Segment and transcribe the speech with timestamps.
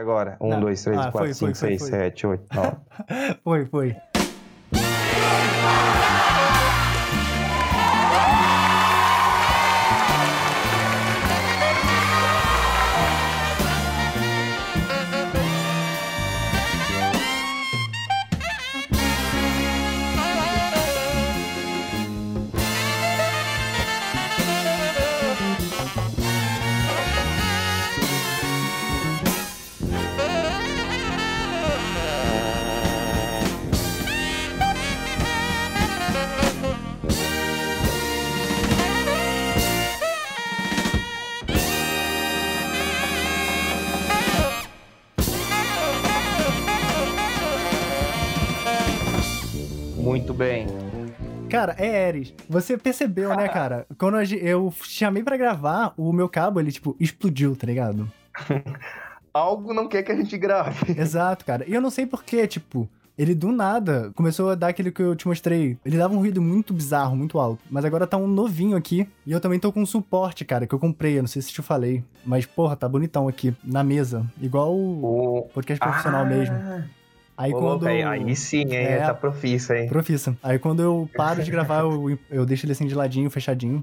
[0.00, 0.36] agora.
[0.40, 0.60] Um, Não.
[0.60, 1.90] dois, três, Ah, quatro, foi, cinco, foi, foi, seis,
[3.66, 3.96] foi.
[52.48, 53.86] Você percebeu, né, cara?
[53.98, 58.10] Quando eu chamei pra gravar, o meu cabo, ele, tipo, explodiu, tá ligado?
[59.32, 60.92] Algo não quer que a gente grave.
[61.00, 61.64] Exato, cara.
[61.68, 65.14] E eu não sei porquê, tipo, ele do nada começou a dar aquele que eu
[65.14, 65.78] te mostrei.
[65.84, 67.62] Ele dava um ruído muito bizarro, muito alto.
[67.70, 69.06] Mas agora tá um novinho aqui.
[69.24, 71.18] E eu também tô com um suporte, cara, que eu comprei.
[71.18, 72.02] Eu não sei se te falei.
[72.24, 74.26] Mas, porra, tá bonitão aqui, na mesa.
[74.40, 75.42] Igual o O...
[75.54, 76.54] podcast profissional Ah, mesmo.
[77.40, 77.86] Aí ô, quando.
[77.86, 78.74] aí, aí sim, hein?
[78.74, 78.98] É.
[78.98, 79.88] Tá profissa, hein?
[79.88, 80.36] Profissa.
[80.42, 83.82] Aí quando eu paro de gravar, eu, eu deixo ele assim de ladinho, fechadinho.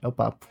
[0.00, 0.46] É o papo.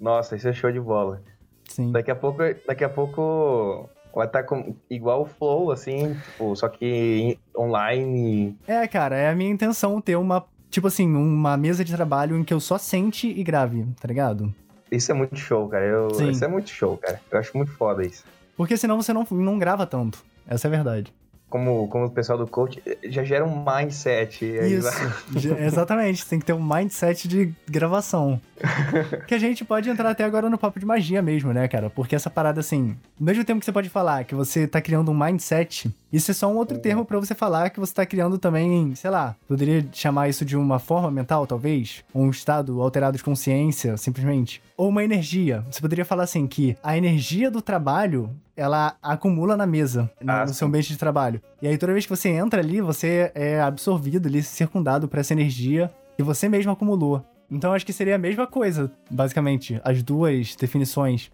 [0.00, 1.22] Nossa, isso é show de bola.
[1.68, 1.92] Sim.
[1.92, 6.68] Daqui a pouco, daqui a pouco vai estar com, igual o Flow, assim, tipo, só
[6.68, 8.58] que online.
[8.66, 10.44] É, cara, é a minha intenção ter uma.
[10.70, 14.52] Tipo assim, uma mesa de trabalho em que eu só sente e grave, tá ligado?
[14.90, 15.84] Isso é muito show, cara.
[15.84, 16.30] Eu, Sim.
[16.30, 17.20] isso é muito show, cara.
[17.30, 18.24] Eu acho muito foda isso.
[18.56, 20.24] Porque senão você não, não grava tanto.
[20.48, 21.12] Essa é a verdade.
[21.50, 24.44] Como, como o pessoal do coach já gera um mindset.
[24.46, 24.88] Isso.
[24.88, 26.24] vai- Exatamente.
[26.24, 28.40] Tem que ter um mindset de gravação.
[29.26, 31.90] que a gente pode entrar até agora no papo de magia mesmo, né, cara?
[31.90, 35.10] Porque essa parada, assim, ao mesmo tempo que você pode falar que você tá criando
[35.10, 38.38] um mindset, isso é só um outro termo pra você falar que você tá criando
[38.38, 42.04] também, sei lá, poderia chamar isso de uma forma mental, talvez?
[42.12, 44.60] Ou um estado alterado de consciência, simplesmente.
[44.76, 45.64] Ou uma energia.
[45.70, 50.44] Você poderia falar assim que a energia do trabalho ela acumula na mesa, no, Ah,
[50.46, 51.40] no seu ambiente de trabalho.
[51.62, 55.32] E aí toda vez que você entra ali, você é absorvido ali, circundado por essa
[55.32, 57.24] energia que você mesmo acumulou.
[57.50, 61.30] Então acho que seria a mesma coisa, basicamente, as duas definições.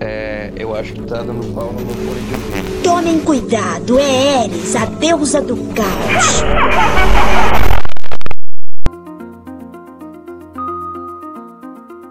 [0.00, 2.35] É, eu acho que tá dando pau no meu fone de.
[2.86, 6.44] Tomem cuidado, é Eris, a deusa do caos.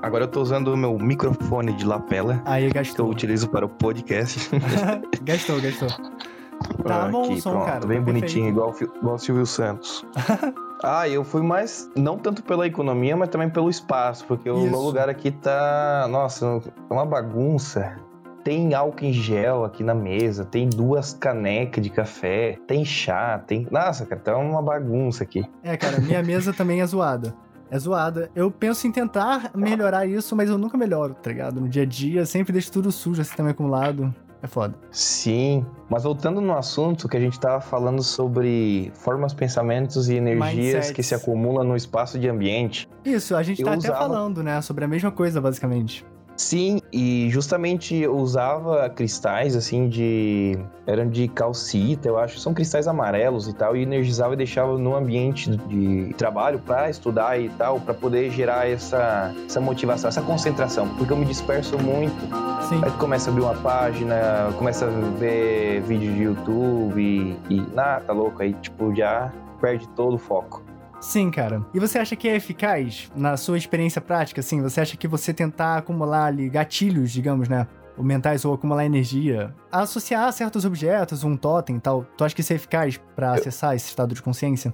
[0.01, 3.09] Agora eu tô usando o meu microfone de lapela, Aí que eu gastou.
[3.09, 4.49] utilizo para o podcast.
[5.23, 5.87] gastou, gastou.
[6.85, 9.45] Tá bom o Aqui, som, pronto, cara, Bem tá bonitinho, igual, o igual o Silvio
[9.45, 10.05] Santos.
[10.83, 14.71] ah, eu fui mais, não tanto pela economia, mas também pelo espaço, porque o Isso.
[14.71, 17.97] meu lugar aqui tá, nossa, é uma bagunça.
[18.45, 23.67] Tem álcool em gel aqui na mesa, tem duas canecas de café, tem chá, tem.
[23.71, 25.43] Nossa, cara, tá uma bagunça aqui.
[25.63, 27.33] É, cara, minha mesa também é zoada.
[27.71, 28.29] É zoada.
[28.35, 31.59] Eu penso em tentar melhorar isso, mas eu nunca melhoro, tá ligado?
[31.59, 34.13] No dia a dia, sempre deixo tudo sujo assim também acumulado.
[34.43, 34.75] É foda.
[34.91, 40.55] Sim, mas voltando no assunto que a gente tava falando sobre formas, pensamentos e energias
[40.55, 40.91] Mindsets.
[40.91, 42.87] que se acumulam no espaço de ambiente.
[43.03, 46.05] Isso, a gente Eu tá até usava- falando, né, sobre a mesma coisa, basicamente.
[46.37, 50.57] Sim, e justamente eu usava cristais assim de.
[50.85, 52.39] eram de calcita, eu acho.
[52.39, 57.39] São cristais amarelos e tal, e energizava e deixava no ambiente de trabalho pra estudar
[57.39, 62.19] e tal, pra poder gerar essa, essa motivação, essa concentração, porque eu me disperso muito.
[62.67, 62.81] Sim.
[62.83, 64.15] Aí tu começa a abrir uma página,
[64.57, 67.53] começa a ver vídeo de YouTube e.
[67.53, 69.31] e ah, tá louco, aí tipo já
[69.61, 70.74] perde todo o foco.
[71.05, 71.63] Sim, cara.
[71.71, 74.59] E você acha que é eficaz na sua experiência prática, assim?
[74.63, 77.67] Você acha que você tentar acumular ali gatilhos, digamos, né?
[77.95, 82.41] Ou mentais ou acumular energia, associar certos objetos, um totem e tal, tu acha que
[82.41, 84.73] isso é eficaz pra acessar esse estado de consciência?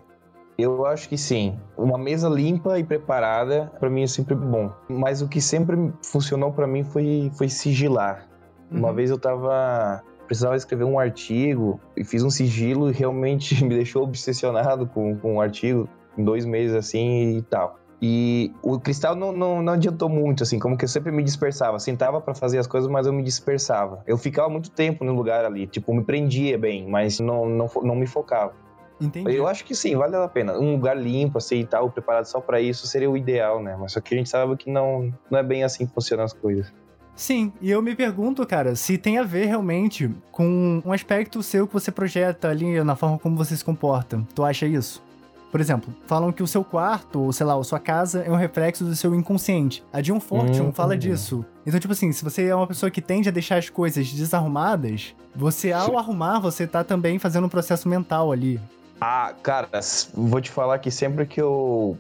[0.57, 1.59] Eu acho que sim.
[1.77, 4.71] Uma mesa limpa e preparada, pra mim é sempre bom.
[4.89, 8.25] Mas o que sempre funcionou pra mim foi, foi sigilar.
[8.71, 8.95] Uma Uhum.
[8.95, 10.01] vez eu tava.
[10.27, 15.35] Precisava escrever um artigo e fiz um sigilo e realmente me deixou obsessionado com, com
[15.35, 17.79] o artigo em dois meses assim e tal.
[18.01, 21.77] E o cristal não, não, não adiantou muito, assim, como que eu sempre me dispersava.
[21.77, 24.01] Sentava pra fazer as coisas, mas eu me dispersava.
[24.07, 27.95] Eu ficava muito tempo no lugar ali, tipo, me prendia bem, mas não, não, não
[27.95, 28.53] me focava.
[28.99, 29.35] Entendi.
[29.35, 30.57] Eu acho que sim, vale a pena.
[30.57, 33.77] Um lugar limpo, assim e tal, preparado só pra isso, seria o ideal, né?
[33.79, 36.33] Mas só que a gente sabe que não, não é bem assim que funcionam as
[36.33, 36.73] coisas.
[37.15, 41.67] Sim, e eu me pergunto, cara, se tem a ver realmente com um aspecto seu
[41.67, 44.25] que você projeta ali na forma como você se comporta.
[44.33, 45.03] Tu acha isso?
[45.51, 48.35] Por exemplo, falam que o seu quarto, ou sei lá, a sua casa é um
[48.37, 49.83] reflexo do seu inconsciente.
[49.91, 50.71] A Dion Fortune Hum.
[50.71, 51.45] fala disso.
[51.65, 55.13] Então, tipo assim, se você é uma pessoa que tende a deixar as coisas desarrumadas,
[55.35, 58.59] você, ao arrumar, você tá também fazendo um processo mental ali.
[58.99, 59.67] Ah, cara,
[60.13, 61.97] vou te falar que sempre que eu.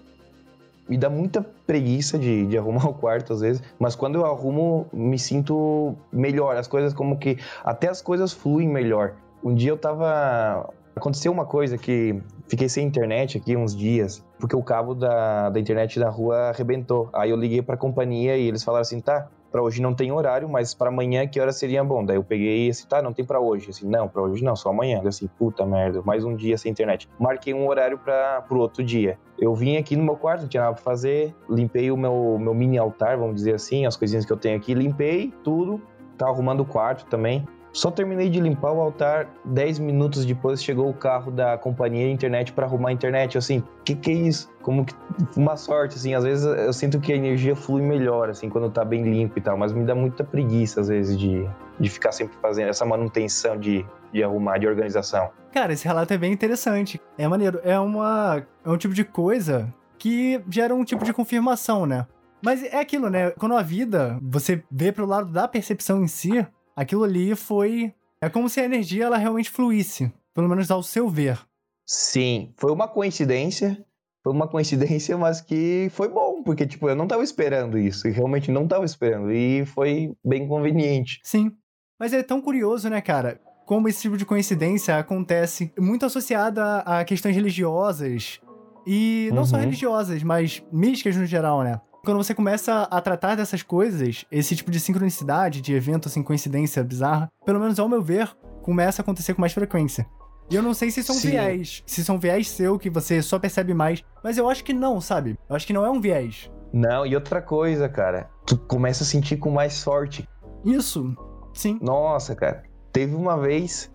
[0.87, 4.87] Me dá muita preguiça de, de arrumar o quarto às vezes, mas quando eu arrumo,
[4.93, 6.55] me sinto melhor.
[6.55, 7.37] As coisas como que.
[7.63, 9.13] Até as coisas fluem melhor.
[9.43, 10.69] Um dia eu tava.
[10.95, 12.21] Aconteceu uma coisa que
[12.51, 17.09] fiquei sem internet aqui uns dias, porque o cabo da, da internet da rua arrebentou.
[17.13, 20.49] Aí eu liguei pra companhia e eles falaram assim: tá, para hoje não tem horário,
[20.49, 22.03] mas para amanhã que hora seria bom?
[22.03, 23.69] Daí eu peguei assim, tá, não tem para hoje.
[23.69, 24.99] Assim, não, para hoje não, só amanhã.
[25.01, 27.07] Eu assim, puta merda, mais um dia sem internet.
[27.17, 29.17] Marquei um horário para pro outro dia.
[29.39, 32.53] Eu vim aqui no meu quarto, não tinha nada pra fazer, limpei o meu, meu
[32.53, 35.81] mini altar, vamos dizer assim, as coisinhas que eu tenho aqui, limpei tudo,
[36.17, 37.47] tava arrumando o quarto também.
[37.73, 42.13] Só terminei de limpar o altar, 10 minutos depois chegou o carro da companhia de
[42.13, 43.37] internet para arrumar a internet.
[43.37, 44.51] Assim, que que é isso?
[44.61, 44.93] Como que
[45.37, 48.83] uma sorte assim, às vezes eu sinto que a energia flui melhor assim quando tá
[48.83, 51.47] bem limpo e tal, mas me dá muita preguiça às vezes de,
[51.79, 55.29] de ficar sempre fazendo essa manutenção de, de arrumar, de organização.
[55.51, 57.01] Cara, esse relato é bem interessante.
[57.17, 61.85] É maneiro, é uma é um tipo de coisa que gera um tipo de confirmação,
[61.85, 62.05] né?
[62.41, 63.31] Mas é aquilo, né?
[63.31, 66.45] Quando a vida, você vê pro lado da percepção em si,
[66.75, 67.93] aquilo ali foi.
[68.21, 71.39] É como se a energia ela realmente fluísse, pelo menos ao seu ver.
[71.85, 73.83] Sim, foi uma coincidência.
[74.23, 78.11] Foi uma coincidência, mas que foi bom, porque, tipo, eu não tava esperando isso, e
[78.11, 81.19] realmente não tava esperando, e foi bem conveniente.
[81.23, 81.51] Sim.
[81.99, 83.41] Mas é tão curioso, né, cara?
[83.65, 88.39] Como esse tipo de coincidência acontece muito associada a questões religiosas,
[88.85, 89.45] e não uhum.
[89.45, 91.81] só religiosas, mas místicas no geral, né?
[92.03, 96.83] Quando você começa a tratar dessas coisas, esse tipo de sincronicidade, de evento, assim, coincidência
[96.83, 100.07] bizarra, pelo menos ao meu ver, começa a acontecer com mais frequência.
[100.49, 101.29] E eu não sei se são Sim.
[101.29, 104.99] viés, se são viés seu que você só percebe mais, mas eu acho que não,
[104.99, 105.37] sabe?
[105.47, 106.51] Eu acho que não é um viés.
[106.73, 110.27] Não, e outra coisa, cara, tu começa a sentir com mais sorte.
[110.65, 111.15] Isso,
[111.53, 111.77] sim.
[111.81, 112.63] Nossa, cara.
[112.91, 113.91] Teve uma vez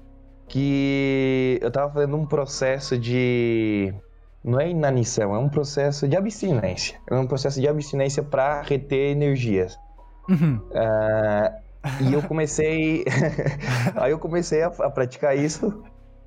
[0.49, 3.93] que eu tava fazendo um processo de
[4.47, 7.01] não é inanição, é um processo de abstinência.
[7.11, 9.77] É um processo de abstinência para reter energias.
[10.29, 10.61] Uhum.
[10.71, 13.05] Uh, e eu comecei.
[13.97, 15.83] aí eu comecei a, a, praticar isso,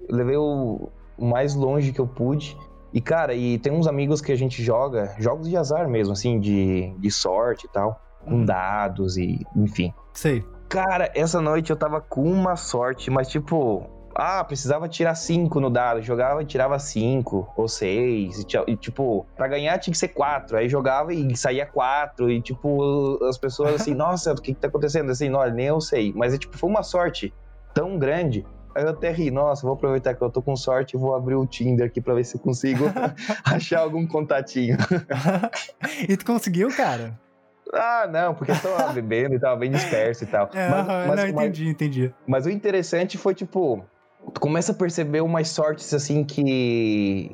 [0.09, 2.57] levei o, o mais longe que eu pude.
[2.91, 6.41] E, cara, e tem uns amigos que a gente joga, jogos de azar mesmo, assim,
[6.41, 8.45] de, de sorte e tal, com uhum.
[8.45, 9.93] dados e, enfim.
[10.13, 10.43] Sei.
[10.67, 13.89] Cara, essa noite eu tava com uma sorte, mas tipo,
[14.19, 16.01] ah, precisava tirar 5 no dado.
[16.01, 18.45] Jogava e tirava 5 ou 6.
[18.67, 20.57] E, tipo, pra ganhar tinha que ser 4.
[20.57, 22.29] Aí jogava e saía 4.
[22.29, 25.09] E, tipo, as pessoas assim, nossa, o que, que tá acontecendo?
[25.09, 26.11] Assim, não, nem eu sei.
[26.13, 27.33] Mas, é, tipo, foi uma sorte
[27.73, 28.45] tão grande.
[28.75, 31.35] Aí eu até ri, nossa, vou aproveitar que eu tô com sorte e vou abrir
[31.35, 32.85] o Tinder aqui pra ver se eu consigo
[33.43, 34.77] achar algum contatinho.
[36.07, 37.17] e tu conseguiu, cara?
[37.73, 40.49] Ah, não, porque eu tava bebendo e tava bem disperso e tal.
[40.53, 42.13] É, mas, mas, não, entendi, mas, entendi.
[42.27, 43.83] Mas o interessante foi, tipo,
[44.33, 47.31] tu começa a perceber umas sortes assim que.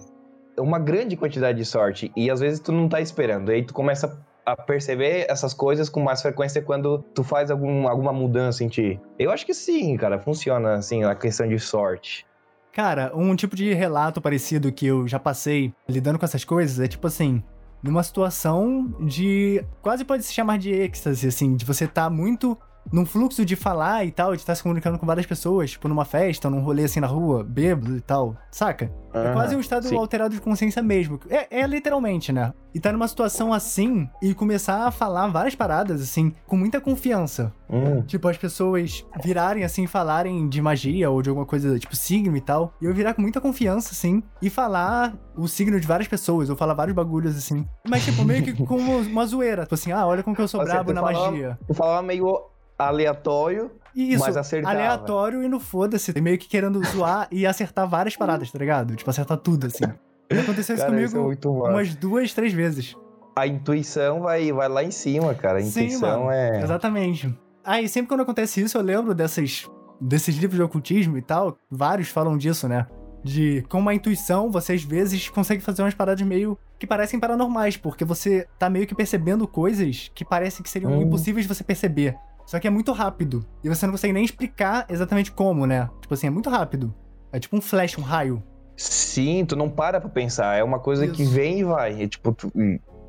[0.57, 2.11] Uma grande quantidade de sorte.
[2.15, 3.49] E às vezes tu não tá esperando.
[3.49, 8.13] Aí tu começa a perceber essas coisas com mais frequência quando tu faz algum, alguma
[8.13, 8.99] mudança em ti.
[9.17, 12.25] Eu acho que sim, cara, funciona assim a questão de sorte.
[12.71, 16.87] Cara, um tipo de relato parecido que eu já passei lidando com essas coisas é
[16.87, 17.41] tipo assim,
[17.81, 22.57] numa situação de quase pode se chamar de êxtase, assim, de você tá muito
[22.91, 26.05] num fluxo de falar e tal, de estar se comunicando com várias pessoas, tipo numa
[26.05, 28.91] festa, num rolê assim na rua, bêbado e tal, saca?
[29.13, 29.95] Uhum, é quase um estado sim.
[29.95, 31.19] alterado de consciência mesmo.
[31.29, 32.53] É, é, literalmente, né?
[32.73, 37.53] E tá numa situação assim e começar a falar várias paradas, assim, com muita confiança.
[37.69, 38.01] Uhum.
[38.03, 42.41] Tipo, as pessoas virarem assim, falarem de magia ou de alguma coisa, tipo signo e
[42.41, 42.73] tal.
[42.81, 46.55] E eu virar com muita confiança, assim, e falar o signo de várias pessoas, ou
[46.55, 47.65] falar vários bagulhos, assim.
[47.87, 49.63] Mas, tipo, meio que com uma zoeira.
[49.63, 51.59] Tipo assim, ah, olha como que eu sou Você, brabo na falava, magia.
[51.65, 54.73] Tu falava meio aleatório, Isso, mas acertava.
[54.73, 56.19] aleatório e no foda-se.
[56.21, 58.95] Meio que querendo zoar e acertar várias paradas, tá ligado?
[58.95, 59.85] Tipo, acertar tudo, assim.
[60.31, 62.95] E aconteceu isso cara, comigo isso é umas duas, três vezes.
[63.35, 65.59] A intuição vai, vai lá em cima, cara.
[65.59, 66.61] A intuição Sim, é.
[66.63, 67.37] Exatamente.
[67.63, 71.57] Aí, sempre quando acontece isso, eu lembro dessas, desses livros de ocultismo e tal.
[71.69, 72.87] Vários falam disso, né?
[73.23, 77.75] De como a intuição, você às vezes consegue fazer umas paradas meio que parecem paranormais,
[77.75, 81.01] porque você tá meio que percebendo coisas que parecem que seriam hum.
[81.01, 82.15] impossíveis de você perceber.
[82.45, 83.45] Só que é muito rápido.
[83.63, 85.89] E você não consegue nem explicar exatamente como, né?
[86.01, 86.93] Tipo assim, é muito rápido.
[87.31, 88.41] É tipo um flash, um raio.
[88.77, 90.55] Sim, tu não para pra pensar.
[90.55, 91.15] É uma coisa isso.
[91.15, 92.03] que vem e vai.
[92.03, 92.31] É tipo.
[92.31, 92.51] Tu...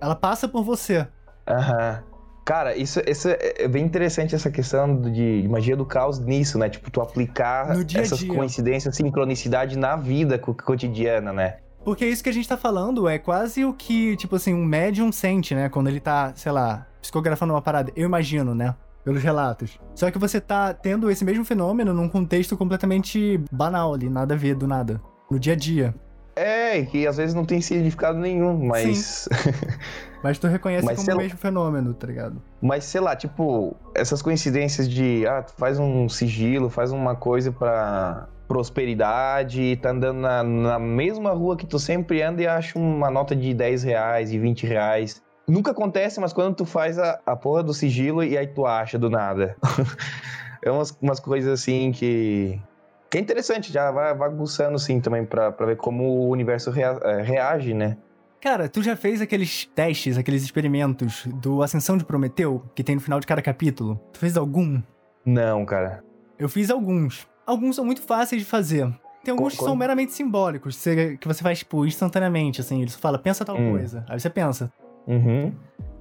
[0.01, 1.07] Ela passa por você.
[1.47, 2.03] Aham.
[2.45, 6.69] Cara, isso, isso é bem interessante essa questão de magia do caos nisso, né?
[6.69, 8.33] Tipo, tu aplicar essas dia.
[8.33, 11.57] coincidências, sincronicidade na vida cotidiana, né?
[11.85, 15.11] Porque isso que a gente tá falando é quase o que, tipo assim, um médium
[15.11, 15.69] sente, né?
[15.69, 17.93] Quando ele tá, sei lá, psicografando uma parada.
[17.97, 18.77] Eu imagino, né?
[19.07, 19.79] Pelos relatos.
[19.95, 24.37] Só que você tá tendo esse mesmo fenômeno num contexto completamente banal ali, nada a
[24.37, 25.01] ver do nada.
[25.31, 25.95] No dia a dia.
[26.35, 29.29] É, que às vezes não tem significado nenhum, mas.
[30.25, 32.43] mas tu reconhece mas como o mesmo fenômeno, tá ligado?
[32.61, 37.53] Mas sei lá, tipo, essas coincidências de, ah, tu faz um sigilo, faz uma coisa
[37.53, 43.11] pra prosperidade, tá andando na, na mesma rua que tu sempre anda e acha uma
[43.11, 45.23] nota de 10 reais e 20 reais.
[45.49, 48.99] Nunca acontece, mas quando tu faz a, a porra do sigilo e aí tu acha
[48.99, 49.57] do nada.
[50.61, 52.61] é umas, umas coisas assim que.
[53.09, 56.73] Que é interessante, já vai, vai aguçando sim também pra, pra ver como o universo
[56.73, 57.97] rea, é, reage, né?
[58.41, 63.01] Cara, tu já fez aqueles testes, aqueles experimentos do Ascensão de Prometeu, que tem no
[63.01, 64.01] final de cada capítulo?
[64.13, 64.83] Tu fez algum?
[65.25, 66.03] Não, cara.
[66.37, 67.29] Eu fiz alguns.
[67.47, 68.93] Alguns são muito fáceis de fazer.
[69.25, 70.81] Tem alguns que são meramente simbólicos,
[71.21, 72.83] que você faz, tipo, instantaneamente, assim.
[72.83, 73.71] Ele fala, pensa tal hum.
[73.73, 74.05] coisa.
[74.09, 74.71] Aí você pensa.
[75.07, 75.53] Uhum.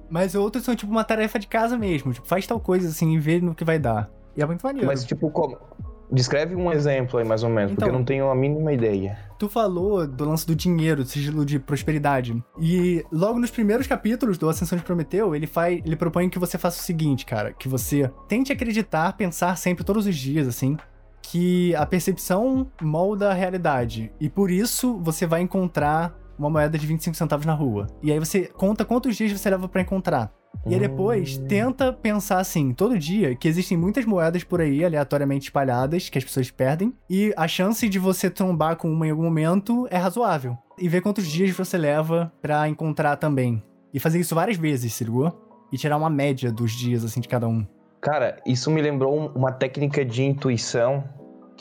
[0.08, 2.12] Mas outros são, tipo, uma tarefa de casa mesmo.
[2.12, 4.10] Tipo, faz tal coisa, assim, e vê no que vai dar.
[4.36, 4.86] E é muito maneiro.
[4.86, 5.58] Mas, tipo, como...
[6.10, 9.18] Descreve um exemplo aí, mais ou menos, então, porque eu não tenho a mínima ideia.
[9.40, 12.40] Tu falou do lance do dinheiro, do sigilo de prosperidade.
[12.60, 16.56] E logo nos primeiros capítulos do Ascensão de Prometeu, ele faz, ele propõe que você
[16.56, 20.76] faça o seguinte, cara, que você tente acreditar, pensar sempre todos os dias assim,
[21.20, 24.12] que a percepção molda a realidade.
[24.20, 27.86] E por isso você vai encontrar uma moeda de 25 centavos na rua.
[28.02, 30.32] E aí você conta quantos dias você leva para encontrar.
[30.64, 35.44] E aí depois tenta pensar assim, todo dia, que existem muitas moedas por aí aleatoriamente
[35.44, 39.24] espalhadas que as pessoas perdem, e a chance de você trombar com uma em algum
[39.24, 40.56] momento é razoável.
[40.78, 43.62] E ver quantos dias você leva para encontrar também.
[43.92, 45.32] E fazer isso várias vezes, se ligou?
[45.72, 47.66] E tirar uma média dos dias assim de cada um.
[48.00, 51.04] Cara, isso me lembrou uma técnica de intuição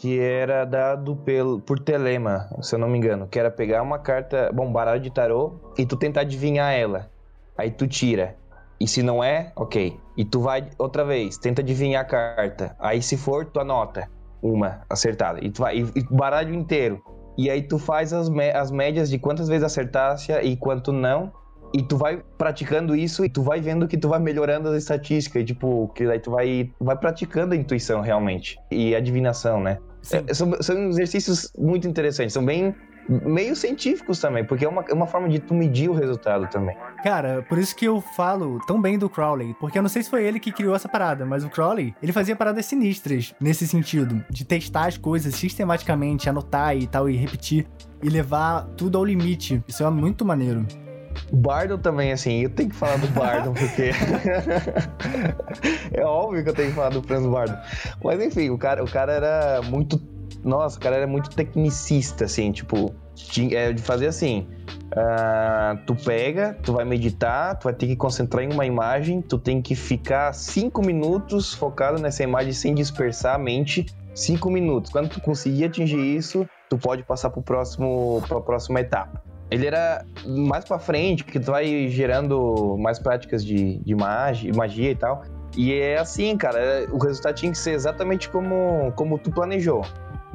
[0.05, 3.97] que era dado pelo, por Telema, se eu não me engano, que era pegar uma
[3.97, 7.09] carta, bom, baralho de tarô, e tu tentar adivinhar ela.
[7.57, 8.35] Aí tu tira.
[8.79, 9.99] E se não é, ok.
[10.15, 12.75] E tu vai outra vez, tenta adivinhar a carta.
[12.77, 14.07] Aí se for, tu anota
[14.43, 15.43] uma acertada.
[15.43, 17.01] E tu vai, e, e baralho inteiro.
[17.35, 21.33] E aí tu faz as, as médias de quantas vezes acertasse e quanto não.
[21.73, 25.41] E tu vai praticando isso e tu vai vendo que tu vai melhorando as estatísticas.
[25.41, 28.55] E, tipo, que aí tu vai, vai praticando a intuição realmente.
[28.69, 29.79] E a adivinação, né?
[30.11, 32.33] É, são, são exercícios muito interessantes.
[32.33, 32.75] São bem
[33.07, 36.75] meio científicos também, porque é uma, é uma forma de tu medir o resultado também.
[37.03, 40.09] Cara, por isso que eu falo tão bem do Crowley, porque eu não sei se
[40.09, 44.23] foi ele que criou essa parada, mas o Crowley, ele fazia paradas sinistras nesse sentido,
[44.29, 47.67] de testar as coisas sistematicamente, anotar e tal, e repetir,
[48.01, 49.63] e levar tudo ao limite.
[49.67, 50.65] Isso é muito maneiro.
[51.31, 53.91] Bardon também, assim, eu tenho que falar do Bardon, porque.
[55.93, 57.57] é óbvio que eu tenho que falar do Franz Bardon.
[58.03, 60.01] Mas enfim, o cara, o cara era muito.
[60.43, 62.93] Nossa, o cara era muito tecnicista, assim, tipo,
[63.51, 64.47] é, de fazer assim.
[64.85, 69.37] Uh, tu pega, tu vai meditar, tu vai ter que concentrar em uma imagem, tu
[69.37, 73.85] tem que ficar cinco minutos focado nessa imagem sem dispersar a mente.
[74.13, 74.91] Cinco minutos.
[74.91, 79.21] Quando tu conseguir atingir isso, tu pode passar pro próximo, pra próxima etapa.
[79.51, 84.91] Ele era mais pra frente, porque tu vai gerando mais práticas de, de magia, magia
[84.91, 85.23] e tal.
[85.55, 89.85] E é assim, cara, o resultado tinha que ser exatamente como, como tu planejou.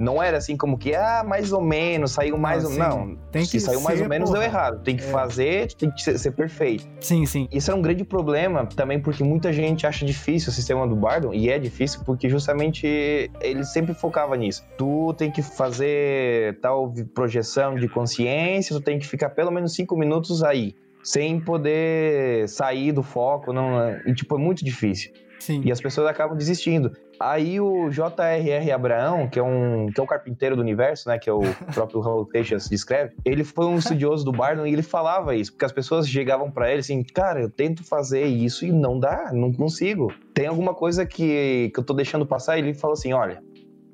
[0.00, 2.94] Não era assim como que, ah, mais ou menos, saiu mais ou menos.
[2.96, 4.40] Não, tem que se saiu mais ou menos, porra.
[4.40, 4.82] deu errado.
[4.82, 5.06] Tem que é.
[5.06, 6.88] fazer, tem que ser, ser, perfeito.
[7.00, 7.46] Sim, sim.
[7.52, 11.34] Isso é um grande problema também, porque muita gente acha difícil o sistema do Bardon,
[11.34, 14.64] e é difícil porque justamente ele sempre focava nisso.
[14.78, 19.96] Tu tem que fazer tal projeção de consciência, tu tem que ficar pelo menos cinco
[19.98, 25.12] minutos aí sem poder sair do foco, não, e tipo, é muito difícil.
[25.38, 25.62] Sim.
[25.64, 26.92] E as pessoas acabam desistindo.
[27.20, 28.72] Aí o J.R.R.
[28.72, 31.40] Abraão, que é um que é o carpinteiro do universo, né, que é o
[31.74, 35.66] próprio Raul Teixas descreve, ele foi um estudioso do Bardon e ele falava isso, porque
[35.66, 39.52] as pessoas chegavam para ele assim, cara, eu tento fazer isso e não dá, não
[39.52, 40.12] consigo.
[40.32, 42.56] Tem alguma coisa que, que eu tô deixando passar?
[42.56, 43.42] E ele falou assim, olha,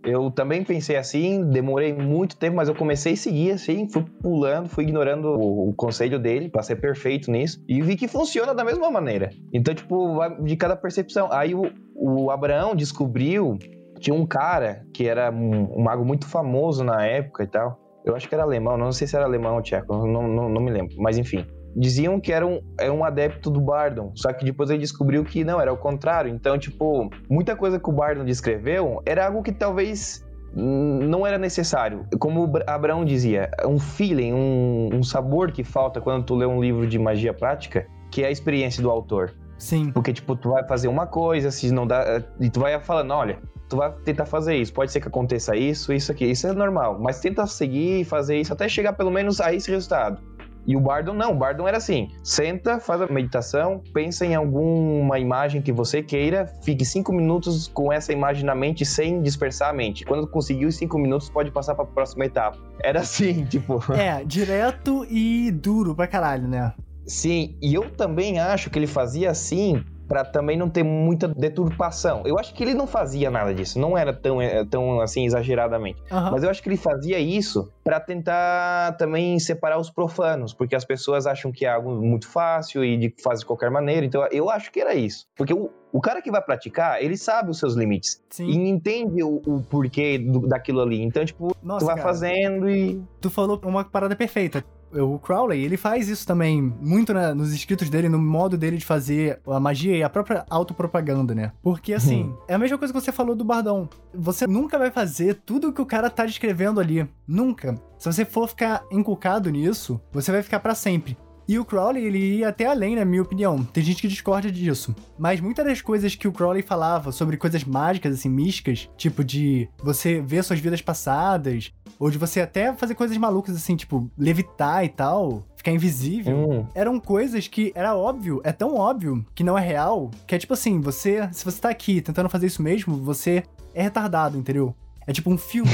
[0.06, 4.68] eu também pensei assim, demorei muito tempo, mas eu comecei a seguir assim, fui pulando,
[4.68, 8.64] fui ignorando o, o conselho dele para ser perfeito nisso e vi que funciona da
[8.64, 9.30] mesma maneira.
[9.52, 11.28] Então, tipo, de cada percepção.
[11.32, 13.58] Aí o, o Abraão descobriu,
[13.98, 17.76] tinha um cara que era um, um, mago muito famoso na época e tal.
[18.04, 20.60] Eu acho que era alemão, não sei se era alemão ou tcheco, não, não, não
[20.60, 21.44] me lembro, mas enfim
[21.76, 25.44] diziam que era um, era um adepto do Bardon, só que depois ele descobriu que
[25.44, 26.32] não, era o contrário.
[26.34, 32.06] Então, tipo, muita coisa que o Bardon descreveu era algo que talvez não era necessário.
[32.18, 36.60] Como o Abraão dizia, um feeling, um, um sabor que falta quando tu lê um
[36.60, 39.34] livro de magia prática, que é a experiência do autor.
[39.58, 39.90] Sim.
[39.90, 42.22] Porque, tipo, tu vai fazer uma coisa, se não dá.
[42.40, 44.72] E tu vai falando, olha, tu vai tentar fazer isso.
[44.72, 46.24] Pode ser que aconteça isso, isso aqui.
[46.24, 46.98] Isso é normal.
[47.00, 50.20] Mas tenta seguir e fazer isso até chegar pelo menos a esse resultado.
[50.66, 55.18] E o Bardon não, o Bardon era assim: senta, faz a meditação, pensa em alguma
[55.18, 59.72] imagem que você queira, fique cinco minutos com essa imagem na mente sem dispersar a
[59.72, 60.04] mente.
[60.04, 62.58] Quando conseguir os cinco minutos, pode passar para a próxima etapa.
[62.82, 63.80] Era assim, tipo.
[63.92, 66.72] É, direto e duro pra caralho, né?
[67.06, 72.22] Sim, e eu também acho que ele fazia assim para também não ter muita deturpação.
[72.24, 76.00] Eu acho que ele não fazia nada disso, não era tão, eh, tão assim exageradamente.
[76.10, 76.30] Aham.
[76.32, 80.84] Mas eu acho que ele fazia isso para tentar também separar os profanos, porque as
[80.84, 84.06] pessoas acham que é algo muito fácil e de faz de qualquer maneira.
[84.06, 85.26] Então eu acho que era isso.
[85.36, 88.46] Porque o, o cara que vai praticar, ele sabe os seus limites Sim.
[88.46, 91.02] e entende o, o porquê do- daquilo ali.
[91.02, 92.06] Então, tipo, Nossa, tu vai cara.
[92.08, 94.64] fazendo e Tu falou uma parada perfeita.
[94.92, 98.84] O Crowley, ele faz isso também muito na- nos escritos dele, no modo dele de
[98.84, 101.52] fazer a magia e a própria autopropaganda, né?
[101.62, 103.88] Porque, assim, é a mesma coisa que você falou do Bardão.
[104.14, 107.06] Você nunca vai fazer tudo o que o cara tá descrevendo ali.
[107.26, 107.80] Nunca.
[107.98, 111.16] Se você for ficar inculcado nisso, você vai ficar pra sempre.
[111.48, 113.62] E o Crowley, ele ia até além, na minha opinião.
[113.62, 114.92] Tem gente que discorda disso.
[115.16, 119.68] Mas muitas das coisas que o Crowley falava sobre coisas mágicas, assim, místicas, tipo de
[119.80, 124.84] você ver suas vidas passadas, ou de você até fazer coisas malucas, assim, tipo levitar
[124.84, 126.36] e tal, ficar invisível.
[126.36, 130.38] hum, Eram coisas que era óbvio, é tão óbvio que não é real, que é
[130.38, 133.42] tipo assim, você, se você tá aqui tentando fazer isso mesmo, você
[133.74, 134.74] é retardado, entendeu?
[135.06, 135.72] É tipo um filtro.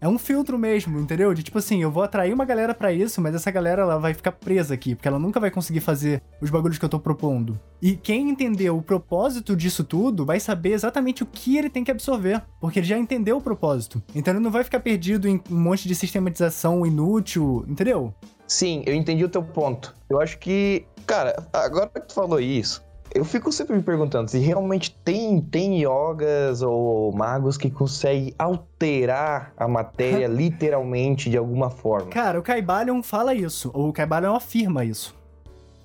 [0.00, 1.34] é um filtro mesmo, entendeu?
[1.34, 4.14] De tipo assim, eu vou atrair uma galera pra isso, mas essa galera ela vai
[4.14, 7.60] ficar presa aqui, porque ela nunca vai conseguir fazer os bagulhos que eu tô propondo.
[7.80, 11.90] E quem entendeu o propósito disso tudo vai saber exatamente o que ele tem que
[11.90, 14.02] absorver, porque ele já entendeu o propósito.
[14.14, 18.14] Então ele não vai ficar perdido em um monte de sistematização inútil, entendeu?
[18.46, 19.94] Sim, eu entendi o teu ponto.
[20.08, 22.82] Eu acho que, cara, agora que tu falou isso,
[23.14, 29.52] eu fico sempre me perguntando se realmente tem, tem yogas ou magos que conseguem alterar
[29.56, 32.08] a matéria literalmente de alguma forma.
[32.08, 35.14] Cara, o Kaibalion fala isso, ou o Kaibalion afirma isso.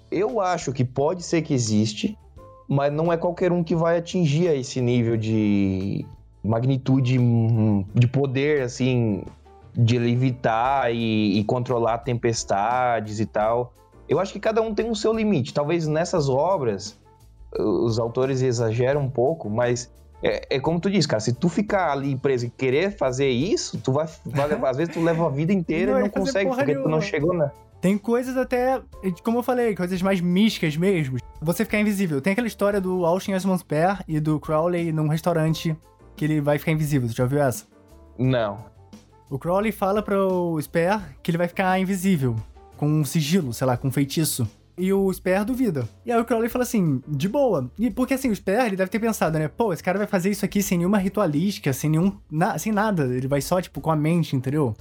[0.09, 2.17] Eu acho que pode ser que existe,
[2.67, 6.05] mas não é qualquer um que vai atingir esse nível de
[6.41, 9.21] magnitude hum, de poder, assim,
[9.75, 13.73] de levitar e, e controlar tempestades e tal.
[14.07, 15.53] Eu acho que cada um tem o seu limite.
[15.53, 16.97] Talvez nessas obras
[17.59, 19.91] os autores exageram um pouco, mas
[20.23, 23.77] é, é como tu disse, cara, se tu ficar ali preso e querer fazer isso,
[23.79, 26.25] tu vai, vai levar- às vezes tu leva a vida inteira Não e vai não
[26.25, 27.01] consegue, porque tu não nenhuma.
[27.01, 27.51] chegou na.
[27.79, 28.81] Tem coisas até,
[29.23, 31.17] como eu falei, coisas mais místicas mesmo.
[31.39, 32.19] Você ficar invisível.
[32.19, 35.77] Tem aquela história do Austin Osman Spare e do Crowley num restaurante
[36.15, 37.07] que ele vai ficar invisível.
[37.07, 37.65] Você já ouviu essa?
[38.17, 38.65] Não.
[39.29, 42.35] O Crowley fala pro Spare que ele vai ficar invisível,
[42.77, 44.47] com um sigilo, sei lá, com um feitiço.
[44.77, 45.87] E o Spare duvida.
[46.05, 47.71] E aí o Crowley fala assim, de boa.
[47.79, 49.47] E porque assim, o Spare, ele deve ter pensado, né?
[49.47, 52.15] Pô, esse cara vai fazer isso aqui sem nenhuma ritualística, sem nenhum.
[52.29, 53.05] Na, sem nada.
[53.05, 54.75] Ele vai só, tipo, com a mente, entendeu?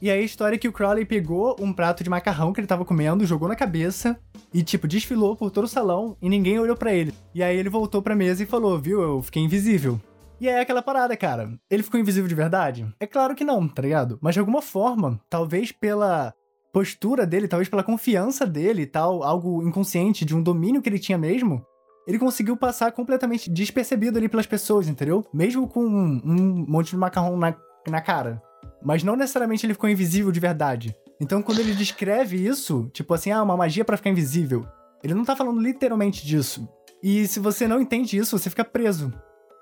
[0.00, 2.66] E aí a história é que o Crowley pegou um prato de macarrão que ele
[2.66, 4.18] tava comendo, jogou na cabeça
[4.54, 7.12] e, tipo, desfilou por todo o salão e ninguém olhou pra ele.
[7.34, 10.00] E aí ele voltou pra mesa e falou, viu, eu fiquei invisível.
[10.40, 11.52] E aí é aquela parada, cara.
[11.70, 12.90] Ele ficou invisível de verdade?
[12.98, 14.18] É claro que não, tá ligado?
[14.22, 16.32] Mas de alguma forma, talvez pela
[16.72, 20.98] postura dele, talvez pela confiança dele e tal, algo inconsciente de um domínio que ele
[20.98, 21.64] tinha mesmo,
[22.06, 25.24] ele conseguiu passar completamente despercebido ali pelas pessoas, entendeu?
[25.32, 27.54] Mesmo com um, um monte de macarrão na,
[27.88, 28.42] na cara.
[28.82, 30.94] Mas não necessariamente ele ficou invisível de verdade.
[31.20, 34.66] Então quando ele descreve isso, tipo assim, ah, uma magia pra ficar invisível,
[35.02, 36.68] ele não tá falando literalmente disso.
[37.02, 39.12] E se você não entende isso, você fica preso.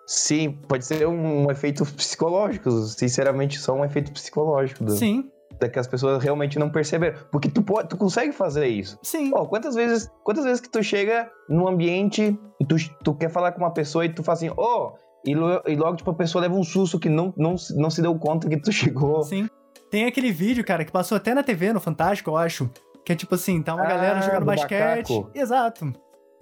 [0.07, 4.85] Sim, pode ser um, efeito psicológico, sinceramente, só um efeito psicológico.
[4.85, 5.31] Do, Sim,
[5.73, 7.19] que as pessoas realmente não perceberam.
[7.33, 8.99] Porque tu, pode, tu consegue fazer isso.
[9.03, 9.31] sim.
[9.31, 13.53] Pô, quantas vezes, quantas vezes que tu chega num ambiente e tu, tu quer falar
[13.53, 14.93] com uma pessoa e tu fala assim, ô,
[15.27, 17.91] e, lo- e logo, tipo, a pessoa leva um susto que não, não, se- não
[17.91, 19.23] se deu conta que tu chegou.
[19.23, 19.49] Sim.
[19.91, 22.71] Tem aquele vídeo, cara, que passou até na TV, no Fantástico, eu acho.
[23.05, 25.11] Que é tipo assim, tá uma Ah, galera jogando do basquete.
[25.13, 25.31] macaco.
[25.35, 25.93] Exato.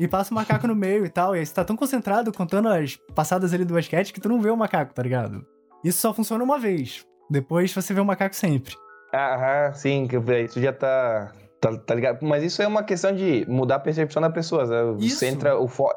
[0.01, 1.35] E passa o macaco no meio e tal.
[1.35, 4.41] E aí você tá tão concentrado contando as passadas ali do basquete que tu não
[4.43, 5.47] vê o macaco, tá ligado?
[5.85, 7.07] Isso só funciona uma vez.
[7.31, 8.75] Depois você vê o macaco sempre.
[9.17, 10.09] Aham, sim,
[10.45, 12.25] isso já tá, tá, tá ligado.
[12.25, 14.65] Mas isso é uma questão de mudar a percepção da pessoa.
[14.99, 15.19] Isso.
[15.19, 15.89] Você entra o fo...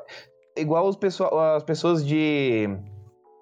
[0.57, 2.69] Igual os pessoa, as pessoas de.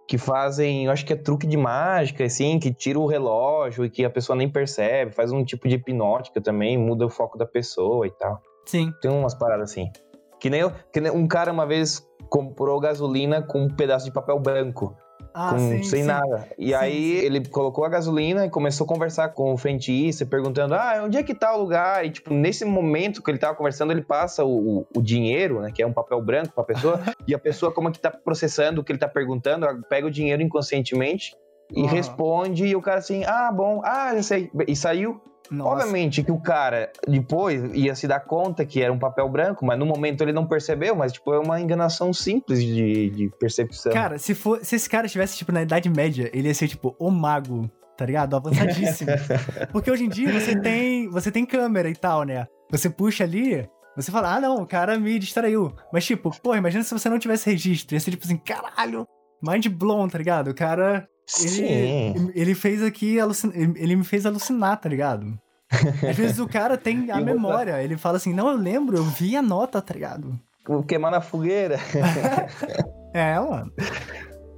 [0.07, 3.89] Que fazem, eu acho que é truque de mágica, assim, que tira o relógio e
[3.89, 7.45] que a pessoa nem percebe, faz um tipo de hipnótica também, muda o foco da
[7.45, 8.41] pessoa e tal.
[8.65, 8.93] Sim.
[9.01, 9.91] Tem umas paradas assim.
[10.39, 10.61] Que nem,
[10.93, 14.95] que nem um cara uma vez comprou gasolina com um pedaço de papel branco,
[15.39, 15.83] Ah, com- sim.
[15.83, 16.07] sem sim.
[16.07, 16.47] nada.
[16.57, 20.73] E Sim, aí ele colocou a gasolina e começou a conversar com o frentista, perguntando:
[20.73, 22.03] ah, onde é que tá o lugar?
[22.03, 25.71] E, tipo, nesse momento que ele tava conversando, ele passa o, o- o dinheiro, né?
[25.71, 28.81] Que é um papel branco pra pessoa, e a pessoa, como é que tá processando
[28.81, 31.35] o que ele tá perguntando, pega o dinheiro inconscientemente
[31.71, 31.93] e Aham.
[31.93, 34.49] responde, e o cara assim, ah, bom, ah, já sei.
[34.67, 35.21] E saiu.
[35.49, 35.85] Nossa.
[35.85, 39.77] Obviamente que o cara depois ia se dar conta que era um papel branco, mas
[39.77, 43.91] no momento ele não percebeu, mas tipo, é uma enganação simples de, de percepção.
[43.91, 46.95] Cara, se, for, se esse cara estivesse, tipo, na Idade Média, ele ia ser, tipo,
[46.99, 48.35] o mago, tá ligado?
[48.35, 49.11] Avançadíssimo.
[49.71, 52.47] Porque hoje em dia você tem, você tem câmera e tal, né?
[52.69, 55.73] Você puxa ali, você fala, ah, não, o cara me distraiu.
[55.91, 57.95] Mas, tipo, pô, imagina se você não tivesse registro.
[57.95, 59.07] Ia ser, tipo assim, caralho,
[59.41, 60.49] mind blown, tá ligado?
[60.49, 61.65] O cara, Sim.
[61.65, 63.51] ele, ele fez aqui, alucin...
[63.53, 65.37] ele me fez alucinar, tá ligado?
[65.69, 69.35] Às vezes o cara tem a memória, ele fala assim, não, eu lembro, eu vi
[69.35, 70.39] a nota, tá ligado?
[70.65, 71.77] Vou queimar na fogueira.
[73.13, 73.71] É, mano.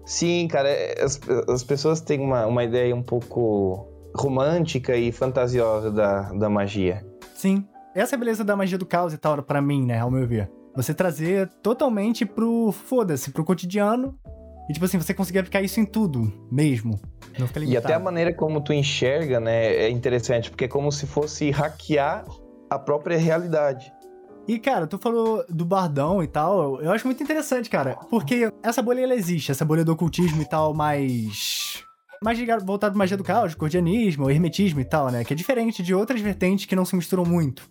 [0.05, 5.89] Sim, cara, é, as, as pessoas têm uma, uma ideia um pouco romântica e fantasiosa
[5.89, 7.05] da, da magia.
[7.36, 7.65] Sim.
[7.95, 10.27] Essa é a beleza da magia do caos e tal, pra mim, né, ao meu
[10.27, 10.51] ver.
[10.75, 14.17] Você trazer totalmente pro foda-se, pro cotidiano.
[14.69, 16.99] E, tipo assim, você conseguir aplicar isso em tudo, mesmo.
[17.39, 17.88] Não fica E limitado.
[17.88, 22.23] até a maneira como tu enxerga, né, é interessante, porque é como se fosse hackear
[22.69, 23.91] a própria realidade.
[24.47, 27.95] E, cara, tu falou do bardão e tal, eu acho muito interessante, cara.
[28.10, 31.84] Porque essa bolha, ela existe, essa bolha do ocultismo e tal, mais...
[32.21, 35.23] Mais ligado, voltado pra magia do caos, cordianismo, hermetismo e tal, né?
[35.23, 37.69] Que é diferente de outras vertentes que não se misturam muito.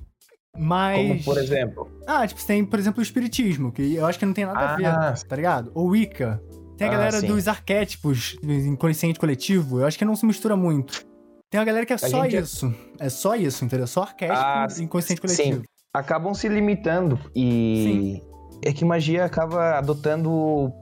[0.56, 1.06] Mas...
[1.06, 4.24] Como, por exemplo, Ah, tipo, você tem, por exemplo, o espiritismo, que eu acho que
[4.24, 5.70] não tem nada a Ah, ver, tá ligado?
[5.74, 6.42] Ou Wicca.
[6.78, 7.26] Tem a Ah, galera sim.
[7.26, 11.04] dos arquétipos, do inconsciente coletivo, eu acho que não se mistura muito.
[11.50, 12.72] Tem uma galera que é só gente é- isso.
[13.00, 13.86] É só isso, entendeu?
[13.86, 15.42] Só arquétipo Ah, e inconsciente sim.
[15.42, 15.62] coletivo.
[15.94, 18.22] acabam se limitando e
[18.64, 20.30] é que magia acaba adotando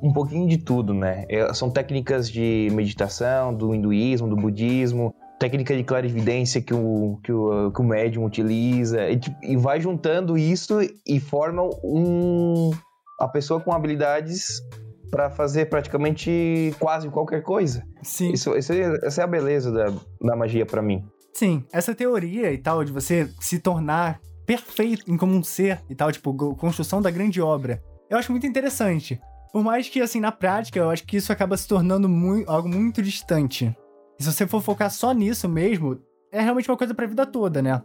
[0.03, 1.25] um pouquinho de tudo, né?
[1.31, 7.33] É, São técnicas de meditação, do hinduísmo, do budismo, técnica de clarividência que o, que
[7.33, 12.73] o, que o médium utiliza e, tipo, e vai juntando isso e forma um
[13.21, 14.61] a pessoa com habilidades
[15.11, 17.83] para fazer praticamente quase qualquer coisa.
[18.03, 18.33] Sim.
[18.33, 21.05] Isso, isso é- essa é a beleza da, da magia para mim.
[21.33, 25.95] Sim, essa teoria e tal, de você se tornar perfeito em como um ser e
[25.95, 29.21] tal, tipo, construção da grande obra, eu acho muito interessante.
[29.53, 32.69] Por mais que, assim, na prática, eu acho que isso acaba se tornando mui- algo
[32.69, 33.75] muito distante.
[34.19, 35.99] E se você for focar só nisso mesmo,
[36.33, 37.83] é realmente uma coisa pra vida toda, né?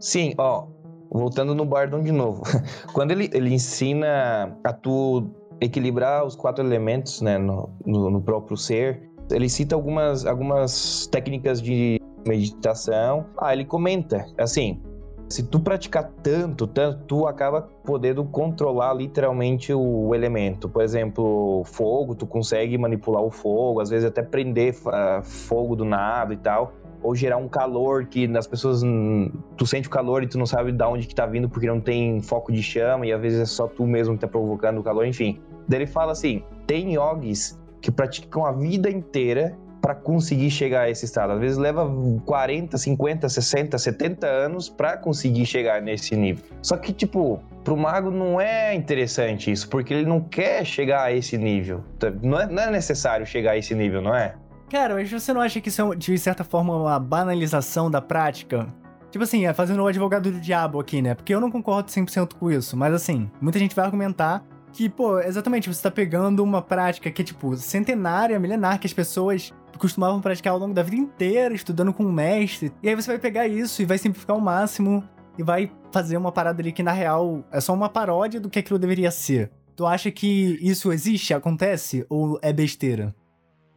[0.00, 0.66] Sim, ó,
[1.10, 2.42] voltando no Bardon de novo.
[2.92, 5.30] Quando ele, ele ensina a tu
[5.62, 11.62] equilibrar os quatro elementos, né, no, no, no próprio ser, ele cita algumas, algumas técnicas
[11.62, 13.26] de meditação.
[13.38, 14.82] Ah, ele comenta, assim,
[15.28, 20.68] se tu praticar tanto, tanto, tu acaba podendo controlar literalmente o elemento.
[20.68, 25.84] Por exemplo, fogo, tu consegue manipular o fogo, às vezes até prender ah, fogo do
[25.84, 30.22] nada e tal ou gerar um calor que nas pessoas hum, tu sente o calor
[30.22, 33.06] e tu não sabe de onde que tá vindo porque não tem foco de chama
[33.06, 35.40] e às vezes é só tu mesmo que tá provocando o calor, enfim.
[35.70, 41.04] Ele fala assim: tem yogis que praticam a vida inteira para conseguir chegar a esse
[41.04, 41.32] estado.
[41.32, 41.90] Às vezes leva
[42.24, 46.44] 40, 50, 60, 70 anos para conseguir chegar nesse nível.
[46.62, 51.12] Só que tipo, pro mago não é interessante isso, porque ele não quer chegar a
[51.12, 51.82] esse nível.
[52.22, 54.36] Não é, não é necessário chegar a esse nível, não é?
[54.70, 58.72] Cara, mas você não acha que isso é, de certa forma, uma banalização da prática?
[59.10, 61.14] Tipo assim, é fazendo o advogado do diabo aqui, né?
[61.14, 65.20] Porque eu não concordo 100% com isso, mas assim, muita gente vai argumentar que, pô,
[65.20, 70.20] exatamente, você tá pegando uma prática que é, tipo, centenária, milenar, que as pessoas costumavam
[70.20, 73.46] praticar ao longo da vida inteira, estudando com um mestre, e aí você vai pegar
[73.46, 75.02] isso e vai simplificar ao máximo
[75.36, 78.58] e vai fazer uma parada ali que, na real, é só uma paródia do que
[78.58, 79.50] aquilo deveria ser.
[79.74, 83.14] Tu acha que isso existe, acontece, ou é besteira?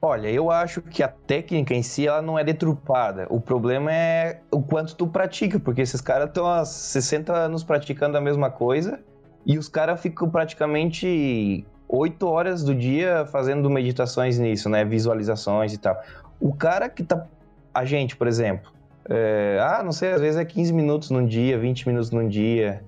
[0.02, 3.26] Olha, eu acho que a técnica em si ela não é detrupada.
[3.30, 8.18] O problema é o quanto tu pratica, porque esses caras estão há 60 anos praticando
[8.18, 9.00] a mesma coisa
[9.46, 14.84] e os caras ficam praticamente 8 horas do dia fazendo meditações nisso, né?
[14.84, 15.98] Visualizações e tal.
[16.40, 17.28] O cara que tá.
[17.74, 18.72] A gente, por exemplo.
[19.10, 22.84] é, Ah, não sei, às vezes é 15 minutos num dia, 20 minutos num dia.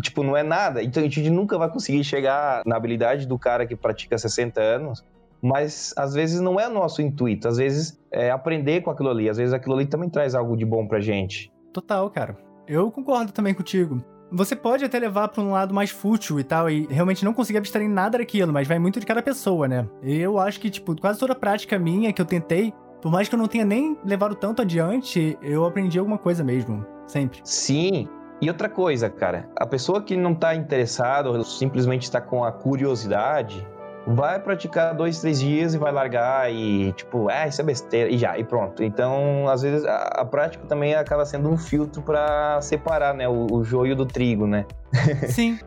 [0.00, 0.82] Tipo, não é nada.
[0.82, 4.60] Então a gente nunca vai conseguir chegar na habilidade do cara que pratica há 60
[4.60, 5.04] anos
[5.42, 9.36] mas às vezes não é nosso intuito, às vezes é aprender com aquilo ali, às
[9.36, 11.52] vezes aquilo ali também traz algo de bom pra gente.
[11.72, 12.36] Total, cara.
[12.68, 14.00] Eu concordo também contigo.
[14.34, 17.58] Você pode até levar pra um lado mais fútil e tal, e realmente não conseguir
[17.58, 19.86] abstrair nada daquilo, mas vai muito de cada pessoa, né?
[20.02, 23.38] Eu acho que, tipo, quase toda prática minha que eu tentei, por mais que eu
[23.38, 26.82] não tenha nem levado tanto adiante, eu aprendi alguma coisa mesmo.
[27.06, 27.40] Sempre.
[27.44, 28.08] Sim.
[28.40, 32.50] E outra coisa, cara, a pessoa que não tá interessada ou simplesmente está com a
[32.50, 33.66] curiosidade,
[34.06, 38.18] vai praticar dois, três dias e vai largar e tipo, ah, isso é besteira e
[38.18, 38.82] já, e pronto.
[38.82, 43.46] Então, às vezes a, a prática também acaba sendo um filtro pra separar, né, o,
[43.50, 44.66] o joio do trigo, né?
[45.28, 45.58] Sim.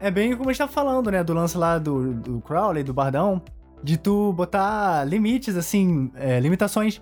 [0.00, 1.24] É bem como a gente tava falando, né?
[1.24, 3.40] Do lance lá do, do Crowley, do Bardão.
[3.82, 7.00] de tu botar limites, assim, é, limitações.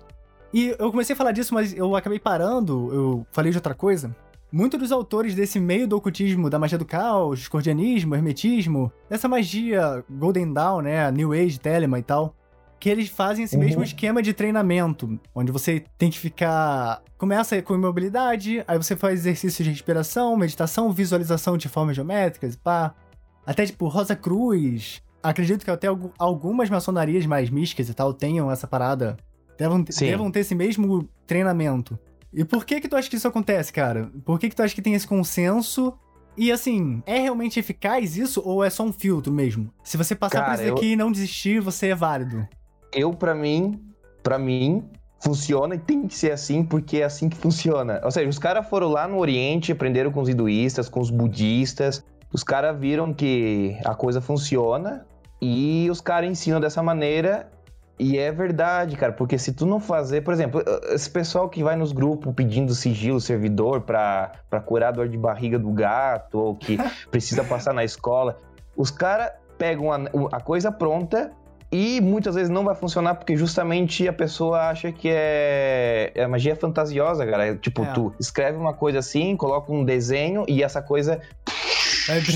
[0.53, 4.15] E eu comecei a falar disso, mas eu acabei parando, eu falei de outra coisa.
[4.55, 10.05] Muitos dos autores desse meio do ocultismo, da magia do caos, discordianismo, hermetismo, dessa magia
[10.07, 12.35] Golden Dawn, né, New Age, Telemann e tal,
[12.79, 13.63] que eles fazem esse uhum.
[13.63, 17.01] mesmo esquema de treinamento, onde você tem que ficar.
[17.17, 22.57] Começa com imobilidade, aí você faz exercícios de respiração, meditação, visualização de formas geométricas e
[22.59, 22.93] pá.
[23.43, 25.01] Até tipo Rosa Cruz.
[25.23, 25.87] Acredito que até
[26.19, 29.17] algumas maçonarias mais místicas e tal tenham essa parada.
[29.57, 31.97] Devam, devam ter esse mesmo treinamento.
[32.33, 34.09] E por que que tu acha que isso acontece, cara?
[34.25, 35.93] Por que que tu acha que tem esse consenso?
[36.35, 39.71] E assim, é realmente eficaz isso ou é só um filtro mesmo?
[39.83, 40.91] Se você passar cara, por isso aqui eu...
[40.93, 42.47] e não desistir, você é válido.
[42.91, 43.79] Eu, para mim,
[44.23, 44.83] para mim,
[45.19, 48.01] funciona e tem que ser assim porque é assim que funciona.
[48.03, 52.03] Ou seja, os caras foram lá no Oriente, aprenderam com os hinduístas, com os budistas.
[52.31, 55.05] Os caras viram que a coisa funciona
[55.39, 57.51] e os caras ensinam dessa maneira
[57.99, 61.75] e é verdade, cara, porque se tu não fazer, por exemplo, esse pessoal que vai
[61.75, 66.55] nos grupos pedindo sigilo servidor pra, pra curar a dor de barriga do gato, ou
[66.55, 66.77] que
[67.11, 68.37] precisa passar na escola,
[68.75, 69.97] os caras pegam a,
[70.31, 71.31] a coisa pronta
[71.71, 76.55] e muitas vezes não vai funcionar porque justamente a pessoa acha que é, é magia
[76.55, 77.47] fantasiosa, cara.
[77.47, 77.93] É, tipo, é.
[77.93, 81.19] tu escreve uma coisa assim, coloca um desenho e essa coisa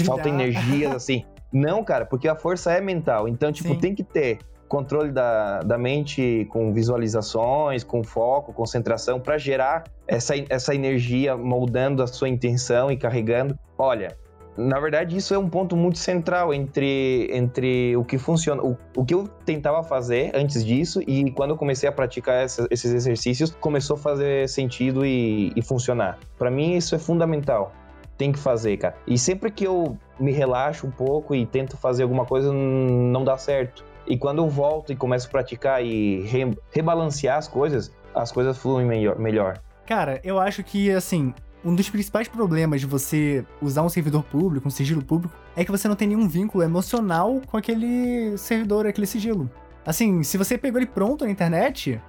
[0.06, 1.26] falta energias assim.
[1.52, 3.28] Não, cara, porque a força é mental.
[3.28, 3.80] Então, tipo, Sim.
[3.80, 10.34] tem que ter controle da, da mente com visualizações, com foco, concentração, para gerar essa,
[10.50, 13.58] essa energia moldando a sua intenção e carregando.
[13.78, 14.18] Olha,
[14.58, 19.06] na verdade, isso é um ponto muito central entre, entre o que funciona, o, o
[19.06, 23.52] que eu tentava fazer antes disso e quando eu comecei a praticar essa, esses exercícios,
[23.52, 26.18] começou a fazer sentido e, e funcionar.
[26.40, 27.72] Para mim, isso é fundamental.
[28.18, 28.96] Tem que fazer, cara.
[29.06, 33.38] E sempre que eu me relaxo um pouco e tento fazer alguma coisa, não dá
[33.38, 33.86] certo.
[34.08, 38.58] E quando eu volto e começo a praticar e re rebalancear as coisas, as coisas
[38.58, 39.60] fluem melhor, melhor.
[39.86, 44.68] Cara, eu acho que, assim, um dos principais problemas de você usar um servidor público,
[44.68, 49.08] um sigilo público, é que você não tem nenhum vínculo emocional com aquele servidor, aquele
[49.08, 49.50] sigilo.
[49.86, 52.02] Assim, se você pegou ele pronto na internet,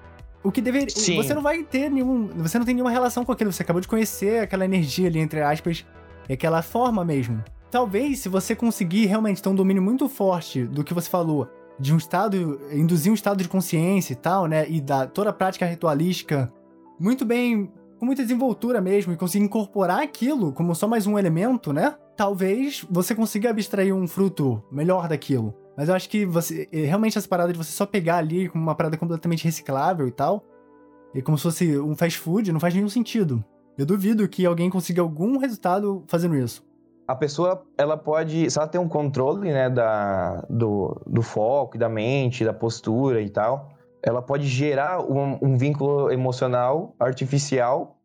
[0.42, 0.90] o que deveria.
[0.90, 1.16] Sim.
[1.16, 2.28] Você não vai ter nenhum.
[2.36, 3.52] Você não tem nenhuma relação com aquilo.
[3.52, 5.86] Você acabou de conhecer aquela energia ali, entre aspas,
[6.28, 7.42] e aquela forma mesmo.
[7.70, 11.48] Talvez, se você conseguir realmente ter um domínio muito forte do que você falou,
[11.78, 14.68] de um estado, induzir um estado de consciência e tal, né?
[14.68, 16.52] E da toda a prática ritualística
[16.98, 21.72] muito bem, com muita desenvoltura mesmo, e conseguir incorporar aquilo como só mais um elemento,
[21.72, 21.94] né?
[22.16, 25.54] Talvez você consiga abstrair um fruto melhor daquilo.
[25.76, 26.68] Mas eu acho que você.
[26.72, 30.10] Eh, realmente essa parada de você só pegar ali como uma parada completamente reciclável e
[30.10, 30.44] tal.
[31.14, 33.44] E como se fosse um fast food, não faz nenhum sentido.
[33.78, 36.67] Eu duvido que alguém consiga algum resultado fazendo isso
[37.08, 41.88] a pessoa ela pode, se ela tem um controle né, da, do, do foco, da
[41.88, 43.70] mente, da postura e tal,
[44.02, 47.96] ela pode gerar um, um vínculo emocional artificial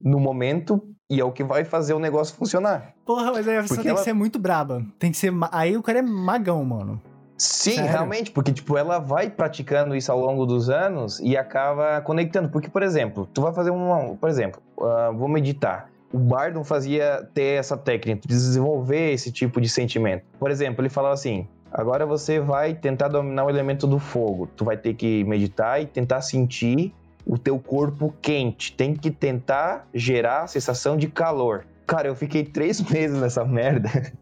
[0.00, 0.80] no momento
[1.10, 2.94] e é o que vai fazer o negócio funcionar.
[3.04, 3.98] Porra, mas aí a pessoa tem ela...
[3.98, 4.84] que ser muito braba.
[4.96, 5.32] Tem que ser.
[5.50, 7.02] Aí o cara é magão, mano.
[7.36, 7.90] Sim, Sério?
[7.90, 12.48] realmente, porque tipo, ela vai praticando isso ao longo dos anos e acaba conectando.
[12.48, 14.16] Porque, por exemplo, tu vai fazer um.
[14.16, 19.60] Por exemplo, uh, vou meditar o Bardon fazia ter essa técnica de desenvolver esse tipo
[19.60, 20.24] de sentimento.
[20.38, 24.48] Por exemplo, ele falava assim: agora você vai tentar dominar o elemento do fogo.
[24.56, 26.94] Tu vai ter que meditar e tentar sentir
[27.26, 28.72] o teu corpo quente.
[28.72, 31.66] Tem que tentar gerar a sensação de calor.
[31.86, 33.90] Cara, eu fiquei três meses nessa merda.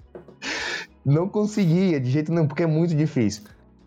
[1.05, 3.43] Não conseguia de jeito nenhum, porque é muito difícil.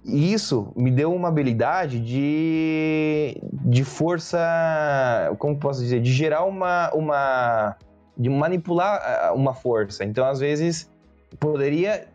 [0.07, 4.39] E isso me deu uma habilidade de, de força,
[5.37, 7.75] como posso dizer, de gerar uma, uma
[8.17, 10.05] de manipular uma força.
[10.05, 10.89] Então, às vezes,
[11.39, 12.07] poderia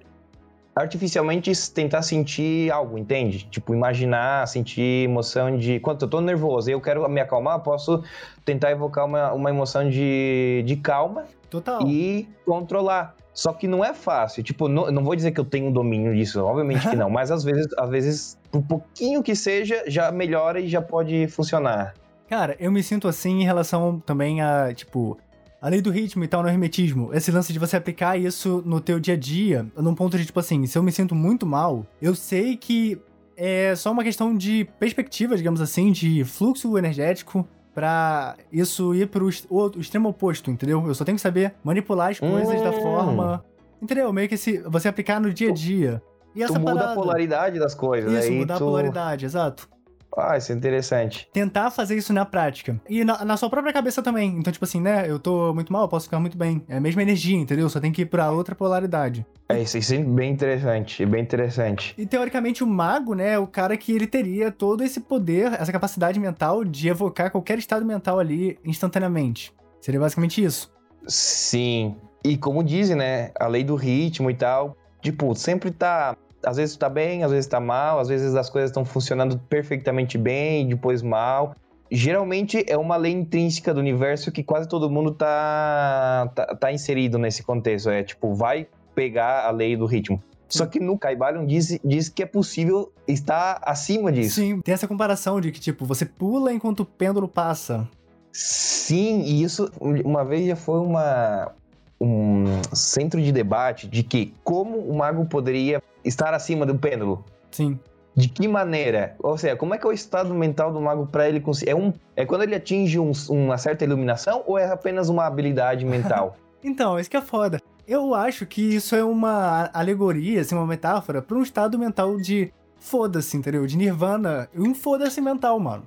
[0.75, 3.47] artificialmente tentar sentir algo, entende?
[3.51, 5.79] Tipo, imaginar, sentir emoção de.
[5.81, 8.03] Quando eu tô nervoso e eu quero me acalmar, posso
[8.45, 11.87] tentar evocar uma, uma emoção de, de calma Total.
[11.87, 13.15] e controlar.
[13.35, 14.43] Só que não é fácil.
[14.43, 17.31] Tipo, não, não vou dizer que eu tenho um domínio disso, obviamente que não, mas
[17.31, 21.95] às vezes, às vezes, por pouquinho que seja, já melhora e já pode funcionar.
[22.29, 25.19] Cara, eu me sinto assim em relação também a, tipo,
[25.61, 28.81] a lei do ritmo e tal no hermetismo, esse lance de você aplicar isso no
[28.81, 31.87] teu dia a dia, num ponto de tipo assim, se eu me sinto muito mal,
[32.01, 33.01] eu sei que
[33.37, 39.29] é só uma questão de perspectiva, digamos assim, de fluxo energético para isso ir pro
[39.49, 40.87] o extremo oposto, entendeu?
[40.87, 42.65] Eu só tenho que saber manipular as coisas hum.
[42.65, 43.45] da forma,
[43.81, 44.13] entendeu?
[44.13, 46.03] Meio que se você aplicar no dia a dia.
[46.35, 48.13] E essa tu muda parada, a polaridade das coisas.
[48.25, 48.65] Isso, mudar tu...
[48.65, 49.69] a polaridade, exato.
[50.17, 51.29] Ah, isso é interessante.
[51.33, 52.81] Tentar fazer isso na prática.
[52.89, 54.37] E na, na sua própria cabeça também.
[54.39, 55.09] Então, tipo assim, né?
[55.09, 56.63] Eu tô muito mal, eu posso ficar muito bem.
[56.69, 57.69] É a mesma energia, entendeu?
[57.69, 59.25] Só tem que ir pra outra polaridade.
[59.49, 61.95] É, isso, isso é bem interessante, bem interessante.
[61.99, 65.73] E teoricamente o mago, né, é o cara que ele teria todo esse poder, essa
[65.73, 69.53] capacidade mental de evocar qualquer estado mental ali instantaneamente.
[69.81, 70.73] Seria basicamente isso.
[71.07, 71.97] Sim.
[72.25, 76.77] E como dizem, né, a lei do ritmo e tal, tipo, sempre tá às vezes
[76.77, 81.03] tá bem, às vezes tá mal, às vezes as coisas estão funcionando perfeitamente bem, depois
[81.03, 81.55] mal.
[81.91, 87.19] Geralmente é uma lei intrínseca do universo que quase todo mundo tá, tá, tá inserido
[87.19, 87.91] nesse contexto.
[87.91, 90.23] É tipo, vai pegar a lei do ritmo.
[90.49, 94.35] Só que no Caibalion diz, diz que é possível estar acima disso.
[94.35, 97.89] Sim, tem essa comparação de que, tipo, você pula enquanto o pêndulo passa.
[98.31, 101.53] Sim, e isso uma vez já foi uma,
[101.99, 107.25] um centro de debate de que como o mago poderia estar acima do pêndulo.
[107.51, 107.79] Sim.
[108.15, 109.17] De que maneira?
[109.23, 111.71] Ou seja, como é que é o estado mental do mago para ele conseguir?
[111.71, 115.85] É, um, é quando ele atinge um, uma certa iluminação ou é apenas uma habilidade
[115.85, 116.37] mental?
[116.63, 117.59] então, isso que é foda.
[117.89, 122.53] Eu acho que isso é uma alegoria, assim, uma metáfora para um estado mental de
[122.79, 123.67] foda-se, entendeu?
[123.67, 125.87] De nirvana, um foda-se mental, mano.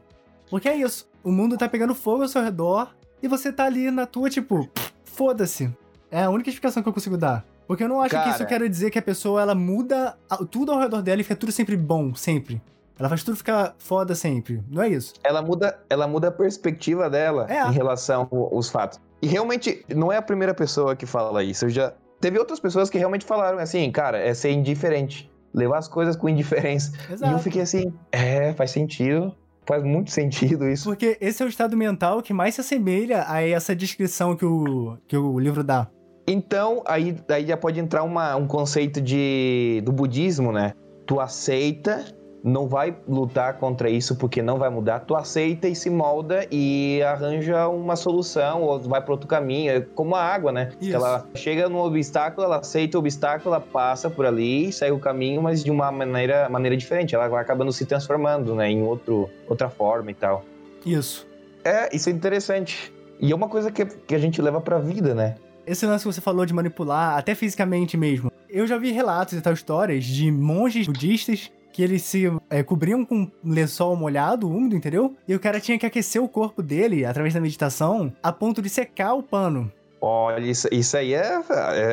[0.49, 1.07] Porque é isso.
[1.23, 4.67] O mundo tá pegando fogo ao seu redor e você tá ali na tua, tipo,
[5.03, 5.71] foda-se.
[6.09, 7.45] É a única explicação que eu consigo dar.
[7.67, 8.23] Porque eu não acho Cara.
[8.29, 10.15] que isso quer dizer que a pessoa ela muda
[10.51, 12.61] tudo ao redor dela e fica tudo sempre bom, sempre.
[12.97, 14.63] Ela faz tudo ficar foda sempre.
[14.69, 15.13] Não é isso.
[15.23, 17.67] ela muda, ela muda a perspectiva dela É.
[17.67, 18.99] em relação aos fatos.
[19.21, 21.65] E realmente não é a primeira pessoa que fala isso.
[21.65, 25.87] Eu já teve outras pessoas que realmente falaram assim, cara, é ser indiferente, levar as
[25.87, 26.91] coisas com indiferença.
[27.07, 27.39] E eu Exato.
[27.39, 30.85] fiquei assim, é, faz sentido, faz muito sentido isso.
[30.85, 34.97] Porque esse é o estado mental que mais se assemelha a essa descrição que o,
[35.07, 35.87] que o livro dá.
[36.27, 40.73] Então, aí, aí já pode entrar uma, um conceito de, do budismo, né?
[41.05, 42.03] Tu aceita,
[42.43, 47.01] não vai lutar contra isso porque não vai mudar, tu aceita e se molda e
[47.03, 49.71] arranja uma solução ou vai para outro caminho.
[49.71, 50.71] É como a água, né?
[50.81, 50.95] Isso.
[50.95, 55.41] ela chega num obstáculo, ela aceita o obstáculo, ela passa por ali, segue o caminho,
[55.41, 57.15] mas de uma maneira, maneira diferente.
[57.15, 58.69] Ela vai acabando se transformando, né?
[58.69, 60.43] Em outro, outra forma e tal.
[60.85, 61.27] Isso.
[61.63, 62.93] É, isso é interessante.
[63.19, 65.35] E é uma coisa que, que a gente leva pra vida, né?
[65.65, 68.31] Esse lance que você falou de manipular, até fisicamente mesmo.
[68.49, 73.03] Eu já vi relatos e tal histórias de monges budistas que eles se é, cobriam
[73.03, 75.13] com um lençol molhado, úmido, entendeu?
[75.27, 78.69] E o cara tinha que aquecer o corpo dele através da meditação a ponto de
[78.69, 79.69] secar o pano.
[79.99, 81.37] Olha, isso, isso aí é,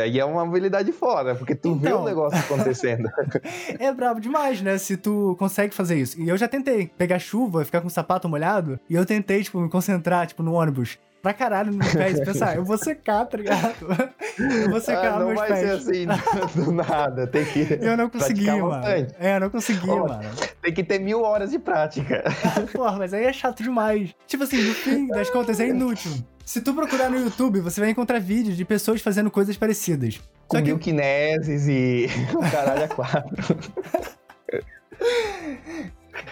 [0.02, 2.02] aí é uma habilidade foda, porque tu vê Então.
[2.02, 3.08] o negócio acontecendo.
[3.80, 4.76] É brabo demais, né?
[4.76, 6.20] Se tu consegue fazer isso.
[6.20, 9.58] E eu já tentei pegar chuva, ficar com o sapato molhado, e eu tentei, tipo,
[9.60, 10.98] me concentrar, tipo, no ônibus.
[11.22, 13.76] Pra caralho nos pés, e pensar, eu vou secar, tá ligado?
[14.38, 15.60] Eu vou secar Ah, não meus vai pés.
[15.84, 16.06] ser assim
[16.64, 17.26] do nada.
[17.26, 18.68] Tem que, Eu não consegui, mano.
[18.70, 19.14] bastante.
[19.20, 20.20] É, eu não consegui, Ó, mano.
[20.62, 22.24] tem que ter mil horas de prática.
[22.72, 24.14] Porra, mas aí é chato demais.
[24.26, 26.10] Tipo assim, no fim das contas é inútil.
[26.46, 30.18] Se tu procurar no YouTube, você vai encontrar vídeos de pessoas fazendo coisas parecidas.
[30.48, 33.58] Com Só que bioquineses e o caralho a quatro.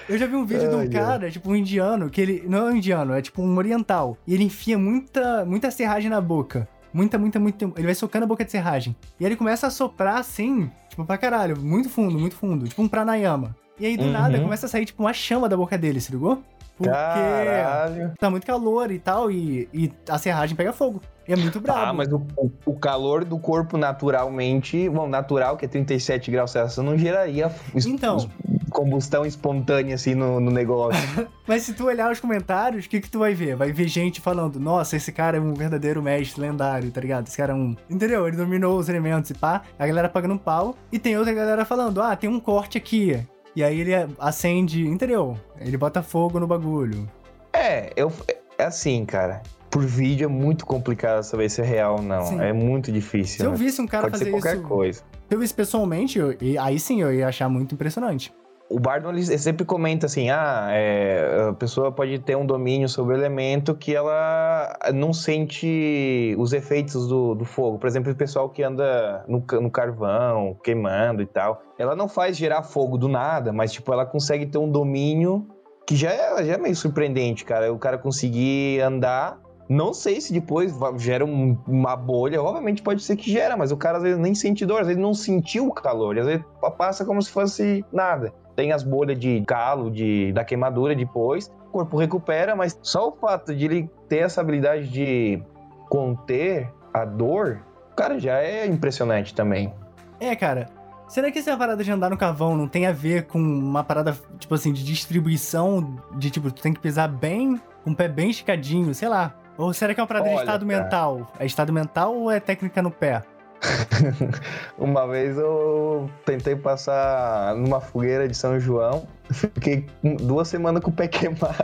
[0.09, 2.45] Eu já vi um vídeo de um cara, tipo um indiano, que ele.
[2.49, 4.17] Não é um indiano, é tipo um oriental.
[4.27, 6.69] E ele enfia muita, muita serragem na boca.
[6.93, 7.65] Muita, muita, muita.
[7.77, 8.97] Ele vai socando a boca de serragem.
[9.19, 11.57] E aí ele começa a soprar assim, tipo, pra caralho.
[11.61, 12.67] Muito fundo, muito fundo.
[12.67, 13.55] Tipo um pranayama.
[13.79, 14.11] E aí do Uhum.
[14.13, 16.43] nada começa a sair, tipo, uma chama da boca dele, se ligou?
[16.81, 18.13] Porque Caralho.
[18.19, 21.03] tá muito calor e tal, e, e a serragem pega fogo.
[21.29, 21.81] E é muito brabo.
[21.81, 22.27] Ah, mas o,
[22.65, 27.53] o, calor do corpo naturalmente, bom, natural, que é 37 graus Celsius, não geraria
[27.87, 28.29] Então.
[28.71, 31.01] combustão espontânea assim no, no negócio.
[31.47, 33.55] Mas se tu olhar os comentários, o que que tu vai ver?
[33.55, 37.27] Vai ver gente falando, nossa, esse cara é um verdadeiro mestre lendário, tá ligado?
[37.27, 37.77] Esse cara é um...
[37.89, 38.27] Entendeu?
[38.27, 39.63] Ele dominou os elementos e pá.
[39.79, 40.75] A galera pagando um pau.
[40.91, 43.21] E tem outra galera falando, ah, tem um corte aqui.
[43.55, 45.37] E aí ele acende, entendeu?
[45.59, 47.09] Ele bota fogo no bagulho.
[47.53, 48.13] É, eu,
[48.59, 49.43] é assim, cara.
[49.71, 52.25] Por vídeo é muito complicado saber se é real ou não.
[52.27, 52.41] Sim.
[52.41, 53.39] É muito difícil.
[53.39, 53.57] Se eu né?
[53.57, 54.67] visse um cara Pode fazer ser qualquer isso...
[54.67, 55.01] coisa.
[55.29, 58.33] Se eu visse pessoalmente, eu- e aí sim eu ia achar muito impressionante.
[58.71, 63.17] O Bardon ele sempre comenta assim: ah, é, a pessoa pode ter um domínio sobre
[63.17, 67.81] o elemento que ela não sente os efeitos do, do fogo.
[67.81, 71.61] Por exemplo, o pessoal que anda no, no carvão, queimando e tal.
[71.77, 75.49] Ela não faz gerar fogo do nada, mas tipo, ela consegue ter um domínio
[75.85, 77.73] que já é, já é meio surpreendente, cara.
[77.73, 79.37] O cara conseguir andar.
[79.69, 82.41] Não sei se depois gera um- uma bolha.
[82.41, 85.01] Obviamente pode ser que gera, mas o cara às vezes nem sente dor, às vezes
[85.03, 86.17] não sentiu o calor.
[86.19, 90.45] Às vezes pa- passa como se fosse nada tem as bolhas de calo, de, da
[90.45, 95.43] queimadura depois, o corpo recupera, mas só o fato de ele ter essa habilidade de
[95.89, 97.63] conter a dor,
[97.97, 99.73] cara, já é impressionante também.
[100.21, 100.69] É, cara.
[101.09, 104.15] Será que essa parada de andar no carvão não tem a ver com uma parada,
[104.39, 105.99] tipo assim, de distribuição?
[106.19, 109.35] De tipo, tu tem que pisar bem, com o pé bem esticadinho, sei lá.
[109.57, 110.83] Ou será que é uma parada de Olha, estado cara.
[110.83, 111.33] mental?
[111.39, 113.23] É estado mental ou é técnica no pé?
[114.79, 120.93] Uma vez eu tentei passar numa fogueira de São João, fiquei duas semanas com o
[120.93, 121.55] pé queimado.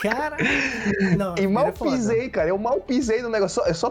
[0.00, 0.36] Cara.
[1.16, 1.90] Não, E mal é foda.
[1.90, 2.48] pisei, cara.
[2.48, 3.62] Eu mal pisei no negócio.
[3.66, 3.90] Eu só,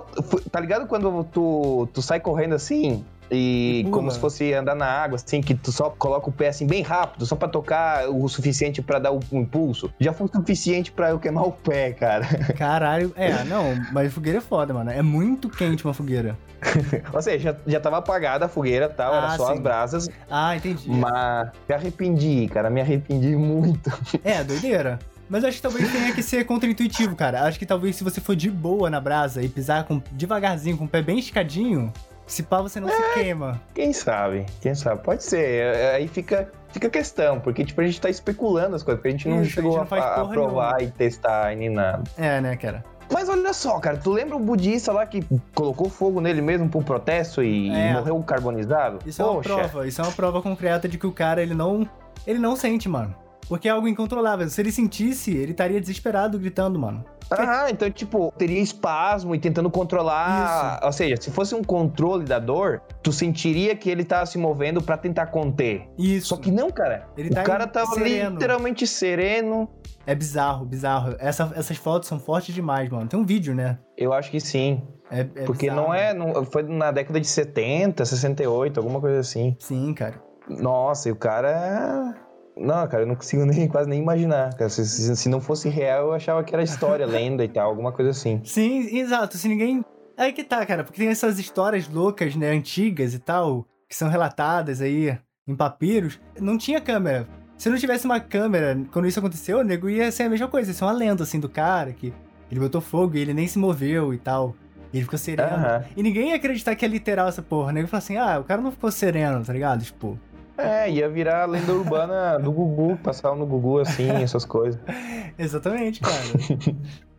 [0.52, 3.04] tá ligado quando tu, tu sai correndo assim?
[3.32, 3.94] E pula.
[3.96, 6.82] como se fosse andar na água, assim, que tu só coloca o pé assim bem
[6.82, 9.92] rápido, só pra tocar o suficiente pra dar o um impulso.
[10.00, 12.26] Já foi o suficiente pra eu queimar o pé, cara.
[12.58, 13.12] Caralho.
[13.16, 14.90] É, não, mas fogueira é foda, mano.
[14.92, 16.38] É muito quente uma fogueira.
[17.14, 19.54] Ou seja, já, já tava apagada a fogueira tal, Ah, era só sim.
[19.54, 20.10] as brasas.
[20.30, 20.90] Ah, entendi.
[20.90, 23.92] Mas me arrependi, cara, me arrependi muito.
[24.24, 25.00] É, doideira.
[25.30, 27.44] Mas acho que talvez tenha que ser contra-intuitivo, cara.
[27.44, 30.86] Acho que talvez se você for de boa na brasa e pisar com, devagarzinho, com
[30.86, 31.92] o pé bem esticadinho,
[32.28, 33.60] se pá você não se queima.
[33.74, 34.46] Quem sabe?
[34.62, 35.02] Quem sabe?
[35.02, 35.40] Pode ser.
[35.76, 39.08] É, Aí fica, fica a questão, porque tipo, a gente tá especulando as coisas, porque
[39.08, 41.54] a gente não Isso, a chegou gente a, não faz a porra provar e testar
[41.54, 42.04] e nem nada.
[42.18, 42.84] É, né, cara?
[43.12, 45.24] Mas olha só, cara, tu lembra o budista lá que
[45.56, 47.92] colocou fogo nele mesmo por protesto e, É.
[47.92, 49.00] e morreu carbonizado?
[49.06, 49.56] Isso é uma Poxa.
[49.56, 49.88] prova.
[49.88, 51.88] Isso é uma prova concreta de que o cara, ele não.
[52.26, 53.16] Ele não sente, mano.
[53.48, 54.48] Porque é algo incontrolável.
[54.50, 57.04] Se ele sentisse, ele estaria desesperado gritando, mano.
[57.30, 60.80] Ah, então, tipo, teria espasmo e tentando controlar.
[60.84, 64.82] Ou seja, se fosse um controle da dor, tu sentiria que ele tava se movendo
[64.82, 65.90] pra tentar conter.
[65.98, 66.28] Isso.
[66.28, 67.08] Só que não, cara.
[67.18, 68.32] Ele o tá cara tava sereno.
[68.36, 69.70] literalmente sereno.
[70.06, 71.16] É bizarro, bizarro.
[71.20, 73.08] Essa- essas fotos são fortes demais, mano.
[73.10, 73.78] Tem um vídeo, né?
[73.98, 74.82] Eu acho que sim.
[75.12, 75.88] É, é Porque bizarro.
[75.88, 76.14] não é.
[76.14, 79.56] Não, foi na década de 70, 68, alguma coisa assim.
[79.60, 80.16] Sim, cara.
[80.50, 82.16] Nossa, e o cara.
[82.60, 84.54] Não, cara, eu não consigo nem, quase nem imaginar.
[84.56, 84.70] cara.
[84.70, 87.92] Se, se- se não fosse real, eu achava que era história, lenda e tal, alguma
[87.92, 88.42] coisa assim.
[88.44, 89.38] Sim, exato.
[89.38, 89.84] Se ninguém.
[90.18, 90.84] Aí que tá, cara.
[90.84, 92.50] Porque tem essas histórias loucas, né?
[92.52, 96.20] Antigas e tal, que são relatadas aí em papiros.
[96.40, 97.28] Não tinha câmera.
[97.58, 100.70] Se não tivesse uma câmera, quando isso aconteceu, o nego ia ser a mesma coisa.
[100.72, 102.14] Isso é uma lenda, assim, do cara que
[102.52, 104.56] ele botou fogo e ele nem se moveu e tal.
[104.94, 105.50] E ele ficou sereno.
[105.50, 105.84] Aham.
[105.98, 107.70] E ninguém ia acreditar que é literal essa porra.
[107.70, 109.84] O nego falou assim: ah, o cara não ficou sereno, tá ligado?
[109.84, 110.18] Tipo.
[110.58, 114.80] É, ia virar lenda urbana do Gugu, passava no Gugu assim, essas coisas.
[115.38, 116.24] Exatamente, cara.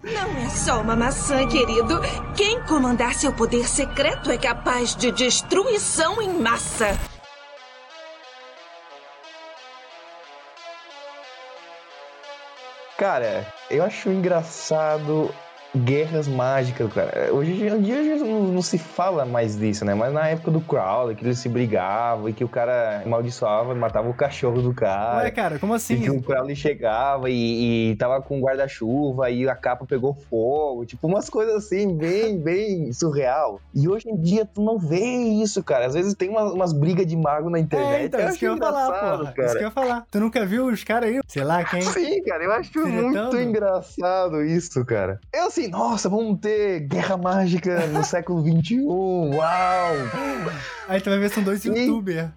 [0.03, 2.01] Não é só uma maçã, querido.
[2.37, 6.97] Quem comandar seu poder secreto é capaz de destruição em massa.
[12.97, 15.33] Cara, eu acho engraçado
[15.77, 17.33] guerras mágicas, cara.
[17.33, 19.95] Hoje em dia não, não se fala mais disso, né?
[19.95, 23.77] Mas na época do Crowley, que eles se brigavam e que o cara amaldiçoava e
[23.77, 25.19] matava o cachorro do cara.
[25.25, 26.01] Ué, cara, como E assim?
[26.01, 30.87] que o Crowley chegava e, e tava com guarda-chuva e a capa pegou fogo.
[30.87, 33.61] Tipo, umas coisas assim, bem, bem surreal.
[33.75, 35.05] E hoje em dia tu não vê
[35.43, 35.87] isso, cara.
[35.87, 38.03] Às vezes tem umas, umas brigas de mago na internet.
[38.03, 38.87] É, então, eu isso que eu ia falar,
[39.19, 39.33] porra.
[39.33, 39.47] cara.
[39.47, 40.05] Isso que eu ia falar.
[40.11, 41.21] Tu nunca viu os caras aí?
[41.29, 41.83] Sei lá quem.
[41.83, 43.41] Sim, cara, eu acho muito Tretando?
[43.41, 45.21] engraçado isso, cara.
[45.33, 50.09] Eu assim, nossa, vamos ter guerra mágica no século XXI, uau!
[50.87, 51.71] Aí tu vai ver, são dois Sim.
[51.75, 52.31] youtubers.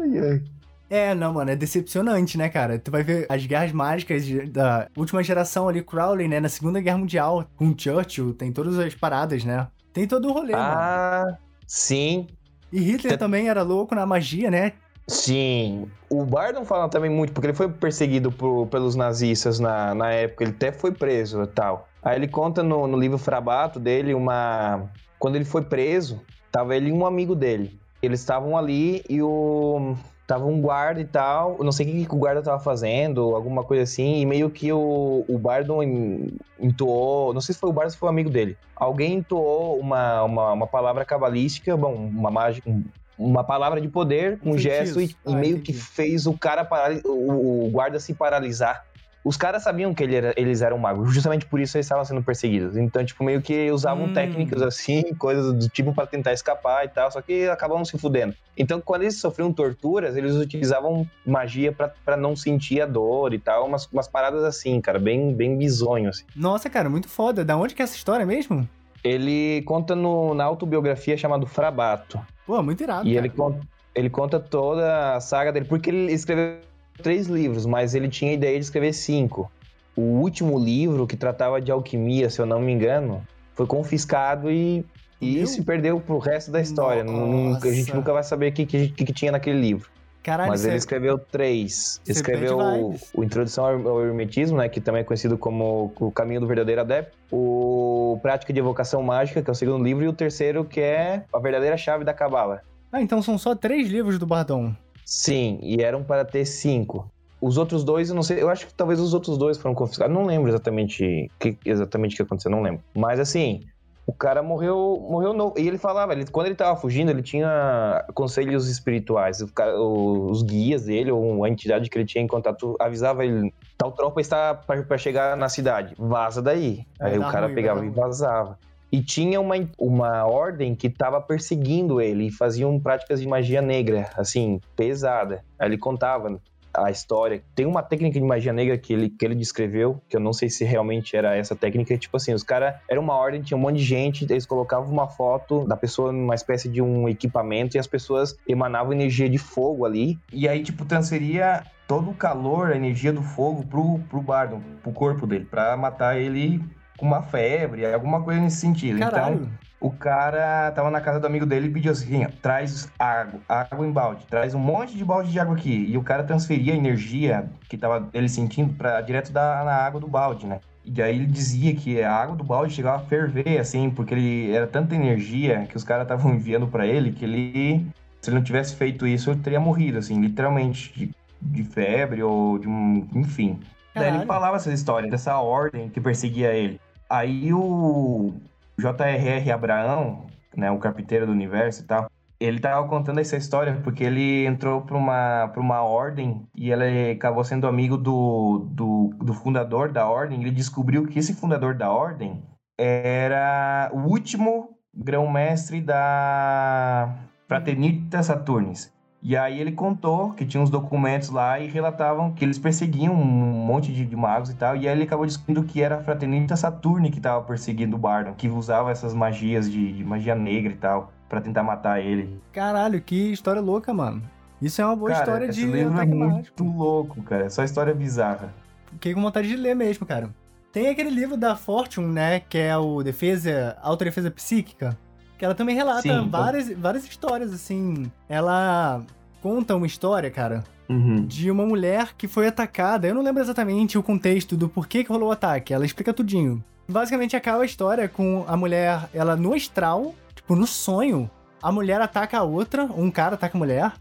[0.00, 0.42] Ai, ai.
[0.90, 2.78] É, não, mano, é decepcionante, né, cara?
[2.78, 6.40] Tu vai ver as guerras mágicas da última geração ali, Crowley, né?
[6.40, 9.66] Na Segunda Guerra Mundial, com Churchill, tem todas as paradas, né?
[9.92, 10.74] Tem todo o rolê, mano.
[10.74, 11.24] Ah,
[11.66, 12.26] sim,
[12.72, 14.72] E Hitler também era louco na magia, né?
[15.08, 15.86] sim.
[16.10, 20.44] O Bardon fala também muito, porque ele foi perseguido por- pelos nazistas na, na época,
[20.44, 21.88] ele até foi preso e tal.
[22.04, 24.90] Aí ele conta no, no livro Frabato dele uma.
[25.18, 26.20] Quando ele foi preso,
[26.52, 27.78] tava ele e um amigo dele.
[28.02, 29.96] Eles estavam ali e o.
[30.26, 33.62] Tava um guarda e tal, não sei o que, que o guarda tava fazendo, alguma
[33.62, 37.72] coisa assim, e meio que o, o Bardon en- entoou, não sei se foi o
[37.74, 38.56] Bardon ou se foi o amigo dele.
[38.74, 42.82] Alguém entoou uma, uma, uma palavra cabalística, bom, uma mágica, um-
[43.18, 45.72] uma palavra de poder, um Um gesto, e, e Ah, meio entendi.
[45.72, 48.82] que fez o cara parar, o, o guarda se paralisar.
[49.24, 52.22] Os caras sabiam que ele era- eles eram magos, justamente por isso eles estavam sendo
[52.22, 52.76] perseguidos.
[52.76, 54.12] Então, tipo, meio que usavam Hum.
[54.12, 58.34] técnicas assim, coisas do tipo pra tentar escapar e tal, só que acabavam se fudendo.
[58.56, 63.38] Então, quando eles sofriam torturas, eles utilizavam magia pra, pra não sentir a dor e
[63.38, 66.24] tal, umas, umas paradas assim, cara, bem, bem bizonho, assim.
[66.36, 67.42] Nossa, cara, muito foda.
[67.44, 68.68] Da onde que é essa história mesmo?
[69.02, 72.20] Ele conta no- na autobiografia chamado Frabato.
[72.46, 73.08] Pô, muito irado.
[73.08, 73.26] E cara.
[73.26, 73.60] ele conta,
[73.94, 76.58] ele conta toda a saga dele, porque ele escreveu
[77.02, 79.50] três livros, mas ele tinha a ideia de escrever cinco.
[79.96, 83.22] O último livro, que tratava de alquimia, se eu não me engano,
[83.54, 84.84] foi confiscado e,
[85.20, 85.46] e Meu.
[85.46, 87.04] se perdeu pro resto da história.
[87.04, 87.94] Não- a gente Nossa.
[87.94, 89.88] nunca vai saber o que, que, que tinha naquele livro.
[90.22, 92.00] Caralho, mas ele escreveu três.
[92.08, 96.40] Escreveu o, o Introdução ao ao Hermetismo, né, que também é conhecido como O Caminho
[96.40, 97.12] do Verdadeiro Adepto.
[97.30, 100.02] O Prática de Evocação Mágica, que é o segundo livro.
[100.02, 102.62] E o terceiro, que é A Verdadeira Chave da Cabala.
[102.90, 104.72] Ah, então são só três livros do Bardon.
[105.04, 107.10] Sim, e eram para ter cinco.
[107.40, 110.14] Os outros dois, eu não sei, eu acho que talvez os outros dois foram confiscados.
[110.14, 112.82] Não lembro exatamente que exatamente o que aconteceu, não lembro.
[112.94, 113.64] Mas assim,
[114.06, 115.54] o cara morreu, morreu novo.
[115.58, 119.42] E ele falava, ele, quando ele tava fugindo, ele tinha conselhos espirituais.
[119.54, 123.92] Cara, os guias dele, ou a entidade que ele tinha em contato, avisava ele: tal
[123.92, 126.86] tropa está para chegar na cidade, vaza daí.
[127.00, 128.58] Aí o cara ruim, pegava e vazava.
[128.94, 134.08] E tinha uma, uma ordem que estava perseguindo ele e faziam práticas de magia negra,
[134.16, 135.44] assim, pesada.
[135.58, 136.40] Aí ele contava
[136.72, 137.42] a história.
[137.56, 140.48] Tem uma técnica de magia negra que ele, que ele descreveu, que eu não sei
[140.48, 141.98] se realmente era essa técnica.
[141.98, 142.76] Tipo assim, os caras.
[142.88, 146.36] Era uma ordem, tinha um monte de gente, eles colocavam uma foto da pessoa numa
[146.36, 150.16] espécie de um equipamento e as pessoas emanavam energia de fogo ali.
[150.32, 154.92] E aí, tipo, transferia todo o calor, a energia do fogo pro, pro Bardon, pro
[154.92, 156.62] corpo dele, pra matar ele
[156.96, 158.98] com uma febre, alguma coisa nesse sentido.
[158.98, 159.34] Caralho.
[159.34, 163.86] Então, o cara tava na casa do amigo dele e pediu assim: traz água, água
[163.86, 165.86] em balde, traz um monte de balde de água aqui.
[165.88, 170.00] E o cara transferia a energia que tava ele sentindo para direto da, na água
[170.00, 170.60] do balde, né?
[170.86, 174.52] E aí ele dizia que a água do balde chegava a ferver, assim, porque ele
[174.52, 177.86] era tanta energia que os caras estavam enviando para ele que ele,
[178.20, 182.58] se ele não tivesse feito isso, ele teria morrido, assim, literalmente, de, de febre ou
[182.58, 183.06] de um.
[183.14, 183.60] Enfim.
[183.94, 186.80] Daí ele falava essa história, dessa ordem que perseguia ele.
[187.08, 188.34] Aí o,
[188.78, 189.52] J.R.R.
[189.52, 190.26] Abraão,
[190.56, 194.82] né, o carpinteiro do universo e tal, ele tava contando essa história porque ele entrou
[194.82, 200.06] para uma, pra uma ordem e ele acabou sendo amigo do, do, do fundador da
[200.08, 200.40] ordem.
[200.40, 202.42] Ele descobriu que esse fundador da ordem
[202.76, 207.14] era o último grão-mestre da
[207.48, 208.92] Fraternita Saturnis.
[209.24, 213.24] E aí ele contou que tinha uns documentos lá e relatavam que eles perseguiam um
[213.24, 214.76] monte de, de magos e tal.
[214.76, 218.34] E aí ele acabou descobrindo que era a Fraternita Saturne que estava perseguindo o Bardon,
[218.34, 222.38] que usava essas magias de, de magia negra e tal, para tentar matar ele.
[222.52, 224.22] Caralho, que história louca, mano.
[224.60, 227.48] Isso é uma boa cara, história de livro é muito louco, cara.
[227.48, 228.52] Só história bizarra.
[228.92, 230.28] Fiquei com vontade de ler mesmo, cara.
[230.70, 232.40] Tem aquele livro da Fortune, né?
[232.40, 234.98] Que é o Defesa, Autodefesa Psíquica.
[235.38, 236.80] Que ela também relata Sim, várias, então...
[236.80, 238.10] várias histórias, assim.
[238.28, 239.02] Ela
[239.42, 241.26] conta uma história, cara, uhum.
[241.26, 243.06] de uma mulher que foi atacada.
[243.06, 245.74] Eu não lembro exatamente o contexto do porquê que rolou o ataque.
[245.74, 246.62] Ela explica tudinho.
[246.88, 251.30] Basicamente acaba a história com a mulher, ela no astral, tipo, no sonho,
[251.62, 253.92] a mulher ataca a outra, um cara ataca a mulher,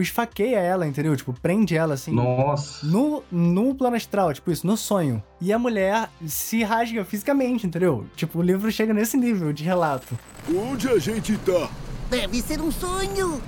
[0.00, 1.14] esfaqueia ela, entendeu?
[1.16, 2.12] Tipo, prende ela assim.
[2.12, 2.86] Nossa.
[2.86, 5.22] No, no plano astral, tipo isso, no sonho.
[5.40, 8.06] E a mulher se rasga fisicamente, entendeu?
[8.16, 10.18] Tipo, o livro chega nesse nível de relato.
[10.48, 11.68] Onde a gente tá?
[12.08, 13.42] Deve ser um sonho.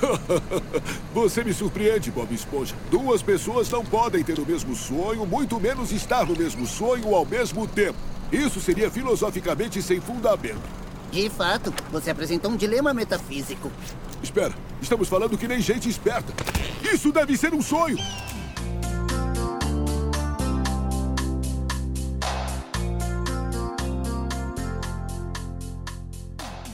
[1.14, 2.74] Você me surpreende, Bob Esponja.
[2.90, 7.24] Duas pessoas não podem ter o mesmo sonho, muito menos estar no mesmo sonho ao
[7.24, 7.98] mesmo tempo.
[8.30, 10.85] Isso seria filosoficamente sem fundamento.
[11.16, 13.72] De fato, você apresentou um dilema metafísico.
[14.22, 14.52] Espera,
[14.82, 16.30] estamos falando que nem gente esperta.
[16.92, 17.96] Isso deve ser um sonho!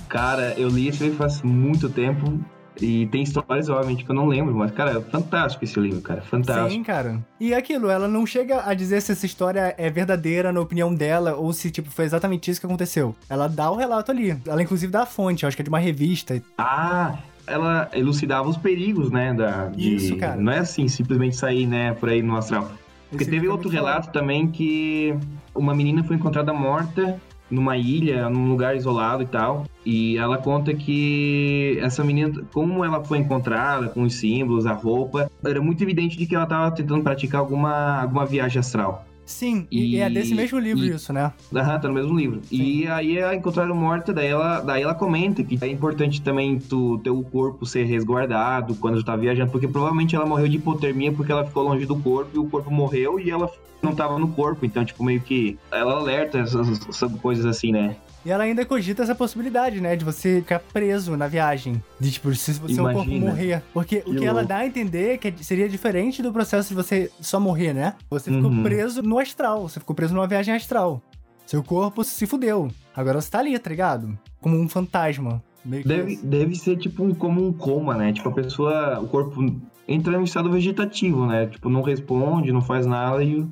[0.08, 2.44] Cara, eu li esse livro faz muito tempo
[2.82, 6.20] e tem histórias, obviamente, que eu não lembro, mas, cara, é fantástico esse livro, cara.
[6.22, 6.70] Fantástico.
[6.70, 7.24] Sim, cara.
[7.38, 11.34] E aquilo, ela não chega a dizer se essa história é verdadeira na opinião dela
[11.34, 13.14] ou se, tipo, foi exatamente isso que aconteceu.
[13.28, 14.36] Ela dá o relato ali.
[14.46, 16.42] Ela, inclusive, dá a fonte, acho que é de uma revista.
[16.58, 19.32] Ah, ela elucidava os perigos, né?
[19.32, 19.96] Da, de...
[19.96, 20.40] Isso, cara.
[20.40, 22.70] Não é assim, simplesmente sair, né, por aí no astral.
[23.10, 25.14] Porque Esse teve outro relato também que
[25.54, 27.20] uma menina foi encontrada morta
[27.52, 29.66] numa ilha, num lugar isolado e tal.
[29.84, 35.30] E ela conta que essa menina, como ela foi encontrada, com os símbolos, a roupa,
[35.44, 39.06] era muito evidente de que ela estava tentando praticar alguma, alguma viagem astral.
[39.24, 41.32] Sim, e, e é desse mesmo livro e, isso, né?
[41.54, 42.40] Aham, tá no mesmo livro.
[42.44, 42.56] Sim.
[42.56, 46.98] E aí a encontraram morta, daí ela, daí ela comenta que é importante também tu
[46.98, 51.12] ter o corpo ser resguardado quando tu tá viajando, porque provavelmente ela morreu de hipotermia
[51.12, 53.50] porque ela ficou longe do corpo e o corpo morreu e ela
[53.82, 57.96] não tava no corpo, então tipo meio que ela alerta essas, essas coisas assim, né?
[58.24, 59.96] E ela ainda cogita essa possibilidade, né?
[59.96, 61.82] De você ficar preso na viagem.
[61.98, 63.62] De, tipo, se o seu corpo morrer.
[63.74, 64.28] Porque que o que louco.
[64.28, 67.94] ela dá a entender é que seria diferente do processo de você só morrer, né?
[68.08, 68.62] Você ficou uhum.
[68.62, 69.68] preso no astral.
[69.68, 71.02] Você ficou preso numa viagem astral.
[71.44, 72.68] Seu corpo se fudeu.
[72.94, 74.16] Agora você tá ali, tá ligado?
[74.40, 75.42] Como um fantasma.
[75.64, 78.12] Deve, deve ser tipo um, como um coma, né?
[78.12, 79.44] Tipo, a pessoa, o corpo
[79.86, 81.46] entra em estado vegetativo, né?
[81.46, 83.44] Tipo, não responde, não faz nada e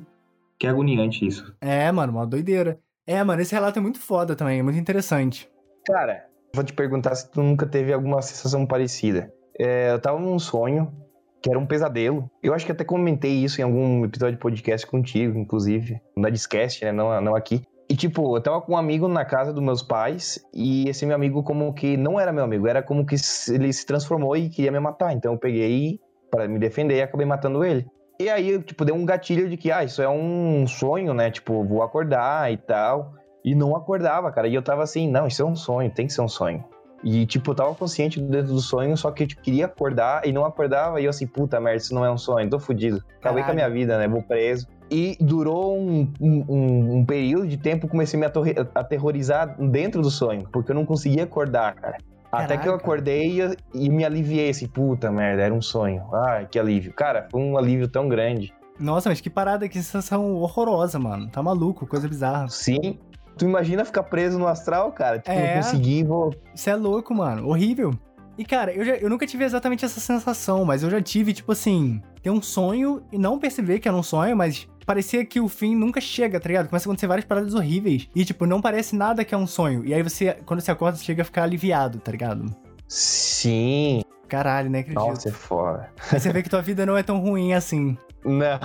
[0.61, 1.51] que agoniante isso.
[1.59, 2.79] É, mano, uma doideira.
[3.07, 5.49] É, mano, esse relato é muito foda também, é muito interessante.
[5.87, 9.33] Cara, vou te perguntar se tu nunca teve alguma sensação parecida.
[9.59, 10.93] É, eu tava num sonho
[11.41, 12.29] que era um pesadelo.
[12.43, 16.85] Eu acho que até comentei isso em algum episódio de podcast contigo, inclusive, na Discast,
[16.85, 16.91] né?
[16.91, 17.63] Não, não aqui.
[17.89, 21.15] E, tipo, eu tava com um amigo na casa dos meus pais, e esse meu
[21.15, 23.15] amigo, como que não era meu amigo, era como que
[23.49, 25.11] ele se transformou e queria me matar.
[25.11, 25.99] Então eu peguei
[26.29, 27.87] para me defender e acabei matando ele.
[28.21, 31.31] E aí, tipo, deu um gatilho de que, ah, isso é um sonho, né?
[31.31, 33.15] Tipo, vou acordar e tal.
[33.43, 34.47] E não acordava, cara.
[34.47, 36.63] E eu tava assim, não, isso é um sonho, tem que ser um sonho.
[37.03, 40.31] E, tipo, eu tava consciente dentro do sonho, só que eu tipo, queria acordar e
[40.31, 41.01] não acordava.
[41.01, 42.97] E eu assim, puta merda, isso não é um sonho, tô fudido.
[43.17, 43.45] Acabei Caralho.
[43.45, 44.07] com a minha vida, né?
[44.07, 44.67] Vou preso.
[44.91, 50.47] E durou um, um, um período de tempo, comecei a me aterrorizar dentro do sonho,
[50.51, 51.97] porque eu não conseguia acordar, cara.
[52.31, 52.53] Caraca.
[52.53, 56.03] Até que eu acordei e, e, me aliviei assim, puta merda, era um sonho.
[56.13, 56.93] Ai, que alívio.
[56.93, 58.53] Cara, foi um alívio tão grande.
[58.79, 61.29] Nossa, mas que parada, que sensação horrorosa, mano.
[61.29, 62.47] Tá maluco, coisa bizarra.
[62.47, 62.97] Sim.
[63.37, 65.19] Tu imagina ficar preso no astral, cara?
[65.19, 65.55] Tipo, é...
[65.55, 66.03] não conseguir...
[66.05, 66.33] Vou...
[66.55, 67.47] Isso é louco, mano.
[67.47, 67.93] Horrível.
[68.37, 71.51] E, cara, eu, já, eu nunca tive exatamente essa sensação, mas eu já tive, tipo
[71.51, 75.47] assim, ter um sonho e não perceber que era um sonho, mas parecia que o
[75.47, 76.69] fim nunca chega, tá ligado?
[76.69, 78.07] Começa a acontecer várias paradas horríveis.
[78.15, 79.85] E, tipo, não parece nada que é um sonho.
[79.85, 82.55] E aí você, quando você acorda, você chega a ficar aliviado, tá ligado?
[82.87, 84.01] Sim.
[84.27, 84.79] Caralho, né?
[84.79, 84.99] Acredito.
[84.99, 85.89] Nossa, é foda.
[86.11, 87.97] Aí você vê que tua vida não é tão ruim assim.
[88.23, 88.59] Não.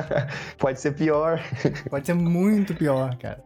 [0.58, 1.40] Pode ser pior.
[1.88, 3.42] Pode ser muito pior, cara.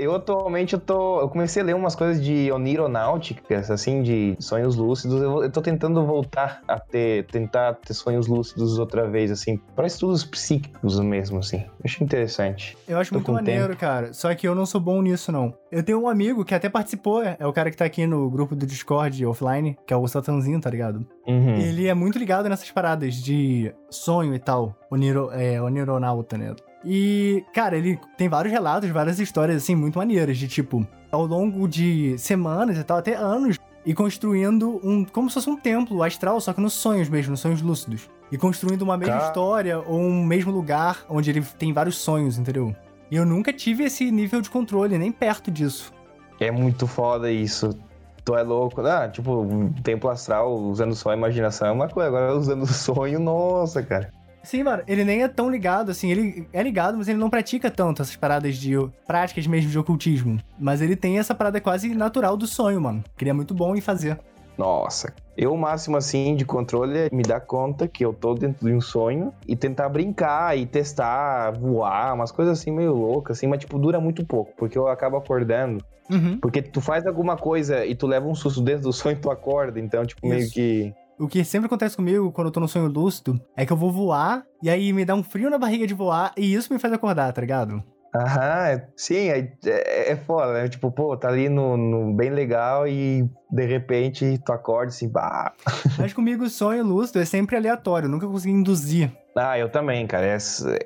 [0.00, 1.20] Eu atualmente eu tô.
[1.20, 5.20] Eu comecei a ler umas coisas de onironáuticas, assim, de sonhos lúcidos.
[5.20, 7.26] Eu, eu tô tentando voltar a ter.
[7.26, 11.58] tentar ter sonhos lúcidos outra vez, assim, para estudos psíquicos mesmo, assim.
[11.58, 12.78] Eu acho interessante.
[12.88, 13.80] Eu acho tô muito maneiro, tempo.
[13.80, 14.12] cara.
[14.14, 15.52] Só que eu não sou bom nisso, não.
[15.70, 18.56] Eu tenho um amigo que até participou, é o cara que tá aqui no grupo
[18.56, 21.06] do Discord offline, que é o Satanzinho, tá ligado?
[21.26, 21.56] Uhum.
[21.56, 24.74] Ele é muito ligado nessas paradas de sonho e tal.
[24.90, 26.54] Oniro, é, onironauta, né?
[26.84, 31.68] E, cara, ele tem vários relatos, várias histórias, assim, muito maneiras, de tipo, ao longo
[31.68, 35.04] de semanas e tal, até anos, e construindo um.
[35.04, 38.08] como se fosse um templo astral, só que nos sonhos mesmo, nos sonhos lúcidos.
[38.32, 42.74] E construindo uma mesma história ou um mesmo lugar onde ele tem vários sonhos, entendeu?
[43.10, 45.92] E eu nunca tive esse nível de controle, nem perto disso.
[46.38, 47.76] É muito foda isso.
[48.24, 48.80] Tu é louco.
[48.82, 53.18] Ah, tipo, templo astral usando só a imaginação é uma coisa, agora usando o sonho,
[53.18, 54.12] nossa, cara.
[54.42, 57.70] Sim, mano, ele nem é tão ligado, assim, ele é ligado, mas ele não pratica
[57.70, 58.72] tanto essas paradas de
[59.06, 60.38] práticas mesmo de ocultismo.
[60.58, 63.04] Mas ele tem essa parada quase natural do sonho, mano.
[63.16, 64.18] Que ele é muito bom em fazer.
[64.56, 68.66] Nossa, eu o máximo assim de controle é me dar conta que eu tô dentro
[68.66, 73.46] de um sonho e tentar brincar e testar, voar, umas coisas assim meio loucas, assim,
[73.46, 75.82] mas tipo, dura muito pouco, porque eu acabo acordando.
[76.10, 76.38] Uhum.
[76.38, 79.30] Porque tu faz alguma coisa e tu leva um susto dentro do sonho e tu
[79.30, 80.34] acorda, então, tipo, Isso.
[80.34, 83.72] meio que o que sempre acontece comigo quando eu tô no sonho lúcido é que
[83.72, 86.72] eu vou voar e aí me dá um frio na barriga de voar e isso
[86.72, 87.82] me faz acordar, tá ligado?
[88.14, 90.68] Aham, é, sim, é, é, é foda, né?
[90.68, 95.52] Tipo, pô, tá ali no, no, bem legal e de repente tu acorda assim, bah.
[95.96, 99.12] Mas comigo o sonho lúcido é sempre aleatório, nunca consegui induzir.
[99.36, 100.26] Ah, eu também, cara.
[100.26, 100.38] É,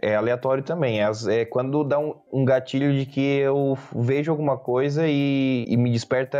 [0.02, 1.02] é aleatório também.
[1.02, 5.76] É, é quando dá um, um, gatilho de que eu vejo alguma coisa e, e
[5.78, 6.38] me desperta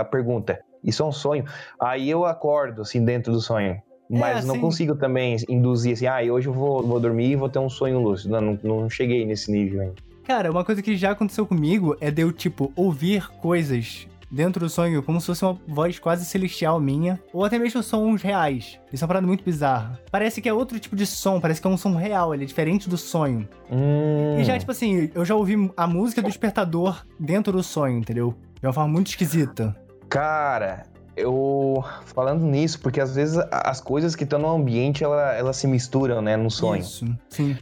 [0.00, 1.44] a pergunta: isso é um sonho.
[1.80, 3.80] Aí eu acordo, assim, dentro do sonho.
[4.08, 4.48] Mas é, assim...
[4.48, 7.70] não consigo também induzir assim, ah, hoje eu vou, vou dormir e vou ter um
[7.70, 8.32] sonho lúcido.
[8.32, 9.94] Não, não, não cheguei nesse nível ainda.
[10.24, 14.68] Cara, uma coisa que já aconteceu comigo é de eu, tipo, ouvir coisas dentro do
[14.68, 18.80] sonho como se fosse uma voz quase celestial minha, ou até mesmo sons reais.
[18.92, 20.00] Isso é uma parada muito bizarra.
[20.10, 22.46] Parece que é outro tipo de som, parece que é um som real, ele é
[22.46, 23.48] diferente do sonho.
[23.70, 24.36] Hum.
[24.38, 28.34] E já, tipo assim, eu já ouvi a música do despertador dentro do sonho, entendeu?
[28.60, 29.76] De uma forma muito esquisita.
[30.14, 30.84] Cara,
[31.16, 35.66] eu falando nisso, porque às vezes as coisas que estão no ambiente elas ela se
[35.66, 36.82] misturam, né, no sonho.
[36.82, 37.58] Isso, sim.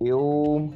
[0.00, 0.18] Eu.
[0.18, 0.70] O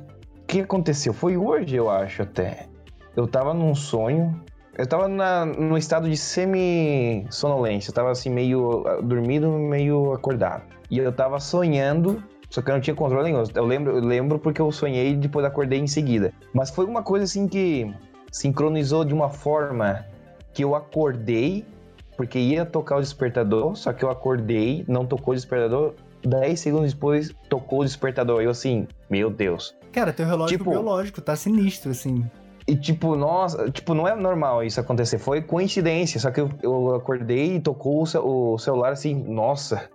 [0.47, 1.13] que aconteceu?
[1.13, 2.69] Foi hoje, eu acho até.
[3.17, 4.41] Eu tava num sonho.
[4.77, 7.91] Eu tava na, no estado de semi-sonolência.
[7.91, 10.63] Eu tava assim, meio ah, dormido, meio acordado.
[10.89, 13.43] E eu tava sonhando só que eu não tinha controle nenhum.
[13.57, 16.33] Eu lembro, eu lembro porque eu sonhei e depois acordei em seguida.
[16.55, 17.93] Mas foi uma coisa assim que
[18.31, 20.07] sincronizou de uma forma
[20.53, 21.65] que eu acordei,
[22.17, 25.95] porque ia tocar o despertador, só que eu acordei, não tocou o despertador,
[26.25, 28.43] 10 segundos depois tocou o despertador.
[28.43, 29.77] Eu assim, meu Deus.
[29.93, 32.29] Cara, teu relógio tipo, biológico tá sinistro, assim.
[32.67, 35.19] E tipo, nossa, tipo, não é normal isso acontecer.
[35.19, 39.89] Foi coincidência, só que eu, eu acordei e tocou o, o celular assim, nossa,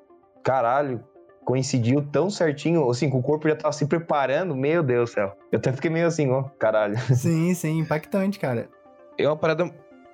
[0.43, 1.03] caralho,
[1.45, 5.37] coincidiu tão certinho, assim, que o corpo já tava se preparando, meu Deus do céu.
[5.51, 6.97] Eu até fiquei meio assim, ó, caralho.
[7.13, 8.67] Sim, sim, impactante, cara.
[9.17, 9.69] É uma parada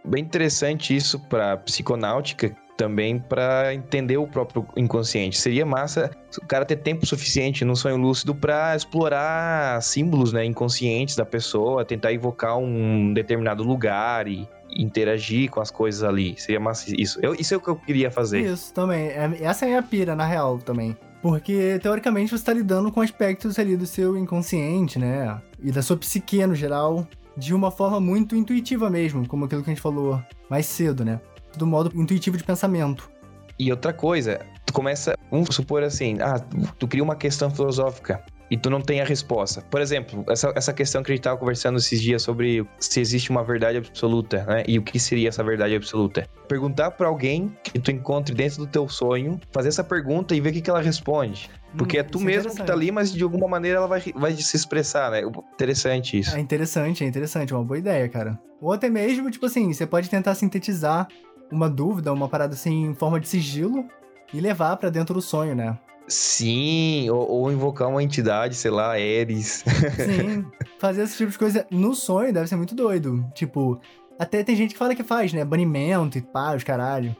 [0.05, 5.37] bem interessante isso para psiconáutica também para entender o próprio inconsciente.
[5.37, 6.09] Seria massa
[6.41, 11.83] o cara ter tempo suficiente no sonho lúcido para explorar símbolos, né, inconscientes da pessoa,
[11.83, 16.35] tentar evocar um determinado lugar e interagir com as coisas ali.
[16.37, 17.19] Seria massa isso.
[17.21, 18.41] Eu, isso é o que eu queria fazer.
[18.41, 19.07] Isso também.
[19.07, 20.95] É, essa é a minha pira, na real, também.
[21.21, 25.41] Porque, teoricamente, você está lidando com aspectos ali do seu inconsciente, né?
[25.61, 27.05] E da sua psique no geral.
[27.37, 31.19] De uma forma muito intuitiva mesmo, como aquilo que a gente falou mais cedo, né?
[31.57, 33.09] Do modo intuitivo de pensamento.
[33.57, 36.39] E outra coisa, tu começa, vamos supor assim, ah,
[36.77, 39.61] tu cria uma questão filosófica e tu não tem a resposta.
[39.69, 43.29] Por exemplo, essa, essa questão que a gente estava conversando esses dias sobre se existe
[43.29, 44.63] uma verdade absoluta, né?
[44.67, 46.27] E o que seria essa verdade absoluta.
[46.47, 50.49] Perguntar para alguém que tu encontre dentro do teu sonho, fazer essa pergunta e ver
[50.49, 51.49] o que, que ela responde.
[51.77, 54.01] Porque hum, é tu é mesmo que tá ali, mas de alguma maneira ela vai,
[54.15, 55.21] vai se expressar, né?
[55.53, 56.35] Interessante isso.
[56.35, 58.39] É interessante, é interessante, é uma boa ideia, cara.
[58.59, 61.07] Ou até mesmo, tipo assim, você pode tentar sintetizar
[61.51, 63.85] uma dúvida, uma parada assim, em forma de sigilo
[64.33, 65.77] e levar para dentro do sonho, né?
[66.09, 69.63] Sim, ou, ou, invocar uma entidade, sei lá, Ares.
[69.95, 70.43] Sim,
[70.79, 73.23] fazer esse tipo de coisa no sonho deve ser muito doido.
[73.35, 73.79] Tipo,
[74.17, 75.45] até tem gente que fala que faz, né?
[75.45, 77.15] Banimento e pá, os caralho.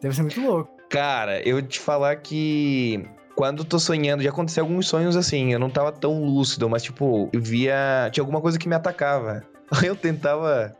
[0.00, 0.70] Deve ser muito louco.
[0.88, 5.58] Cara, eu te falar que quando eu tô sonhando, já aconteceu alguns sonhos assim, eu
[5.58, 8.08] não tava tão lúcido, mas tipo, eu via.
[8.12, 9.42] Tinha alguma coisa que me atacava.
[9.70, 10.74] Aí eu tentava.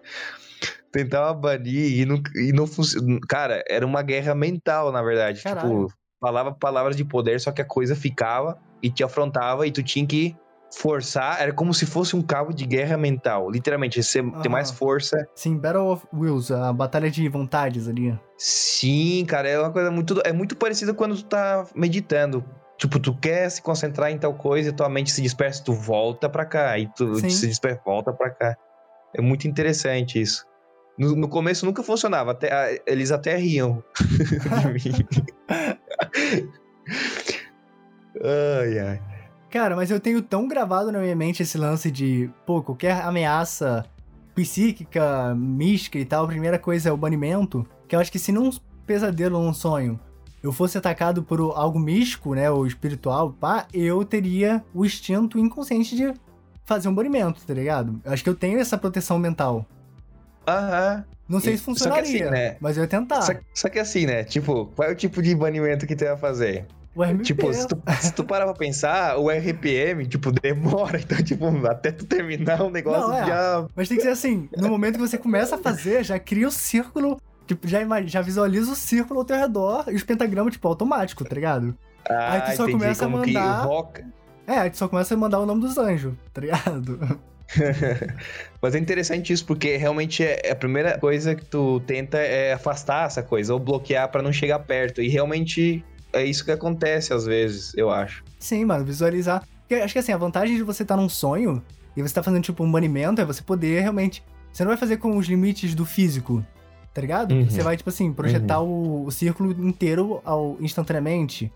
[0.90, 3.20] Tentava banir e não, e não funcionava.
[3.28, 5.38] Cara, era uma guerra mental, na verdade.
[5.38, 5.86] Tipo, Caralho.
[5.86, 9.82] Tipo, falava palavras de poder, só que a coisa ficava e te afrontava e tu
[9.82, 10.36] tinha que
[10.70, 14.70] forçar, era como se fosse um cabo de guerra mental, literalmente, você ah, ter mais
[14.70, 15.16] força.
[15.34, 18.18] Sim, Battle of Wills, a batalha de vontades ali.
[18.36, 22.44] Sim, cara, é uma coisa muito é muito parecida quando tu tá meditando.
[22.76, 26.28] Tipo, tu quer se concentrar em tal coisa e tua mente se dispersa, tu volta
[26.28, 27.30] pra cá, e tu Sim.
[27.30, 28.56] se dispersa, volta pra cá.
[29.14, 30.46] É muito interessante isso.
[30.96, 35.06] No, no começo nunca funcionava, até, eles até riam de mim.
[38.22, 39.02] ai, ai.
[39.50, 43.84] Cara, mas eu tenho tão gravado na minha mente esse lance de, pô, qualquer ameaça
[44.34, 48.30] psíquica, mística e tal, a primeira coisa é o banimento, que eu acho que se
[48.30, 48.50] num
[48.86, 49.98] pesadelo ou num sonho
[50.42, 55.96] eu fosse atacado por algo místico, né, ou espiritual, pá, eu teria o instinto inconsciente
[55.96, 56.14] de
[56.64, 58.00] fazer um banimento, tá ligado?
[58.04, 59.66] Eu acho que eu tenho essa proteção mental.
[60.48, 61.04] Aham.
[61.28, 62.56] Não sei se funcionaria, assim, né?
[62.58, 63.20] mas eu ia tentar.
[63.20, 64.24] Só, só, que assim, né?
[64.24, 66.64] Tipo, qual é o tipo de banimento que tu ia fazer?
[66.96, 67.22] O RPM.
[67.22, 70.98] Tipo, se tu, se tu parar pra pensar, o RPM, tipo, demora.
[71.04, 73.26] Então, tipo, até tu terminar o negócio Não, é.
[73.26, 73.66] já...
[73.76, 76.50] Mas tem que ser assim, no momento que você começa a fazer, já cria o
[76.50, 81.24] círculo, tipo, já, já visualiza o círculo ao teu redor e os pentagramas, tipo, automático,
[81.24, 81.76] tá ligado?
[82.08, 83.68] Ah, aí tu só entendi, começa a mandar...
[84.46, 87.20] É, aí tu só começa a mandar o nome dos anjos, tá ligado?
[88.60, 92.52] Mas é interessante isso, porque realmente é, é a primeira coisa que tu tenta é
[92.52, 95.00] afastar essa coisa, ou bloquear para não chegar perto.
[95.00, 98.24] E realmente é isso que acontece às vezes, eu acho.
[98.38, 99.46] Sim, mano, visualizar.
[99.60, 101.62] Porque acho que assim, a vantagem de você estar tá num sonho
[101.96, 104.22] e você tá fazendo tipo um banimento é você poder realmente.
[104.52, 106.44] Você não vai fazer com os limites do físico,
[106.92, 107.32] tá ligado?
[107.32, 107.48] Uhum.
[107.48, 109.02] Você vai, tipo assim, projetar uhum.
[109.02, 111.52] o, o, círculo inteiro ao, instantaneamente.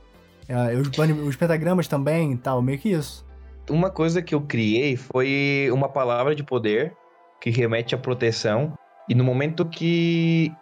[0.49, 0.89] É, os,
[1.27, 3.25] os pentagramas também e tal, meio que isso
[3.71, 6.95] uma coisa que eu criei foi uma palavra de poder
[7.41, 8.73] que remete à proteção.
[9.09, 10.53] E no momento que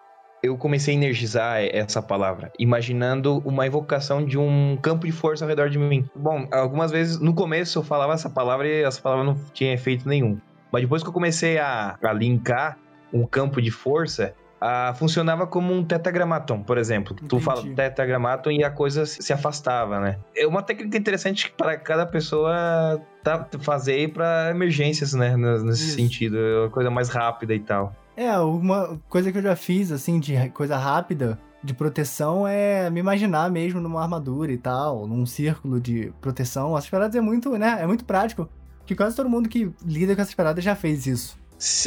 [0.43, 5.49] eu comecei a energizar essa palavra, imaginando uma evocação de um campo de força ao
[5.49, 6.09] redor de mim.
[6.17, 10.09] Bom, algumas vezes no começo eu falava essa palavra e essa palavra não tinha efeito
[10.09, 10.39] nenhum.
[10.73, 12.79] Mas depois que eu comecei a, a linkar
[13.13, 17.15] um campo de força, ah, funcionava como um tetragramaton, por exemplo.
[17.15, 17.29] Entendi.
[17.29, 20.19] Tu fala tetragramaton e a coisa se afastava, né?
[20.37, 25.37] É uma técnica interessante para cada pessoa tá, fazer para emergências, né?
[25.37, 25.97] Nesse Isso.
[25.97, 27.95] sentido, é uma coisa mais rápida e tal.
[28.17, 33.01] É, uma coisa que eu já fiz, assim, de coisa rápida, de proteção, é me
[33.01, 36.77] imaginar mesmo numa armadura e tal, num círculo de proteção.
[36.77, 37.79] As paradas é muito, né?
[37.81, 38.49] É muito prático.
[38.85, 41.39] Que quase todo mundo que lida com essas paradas já fez isso.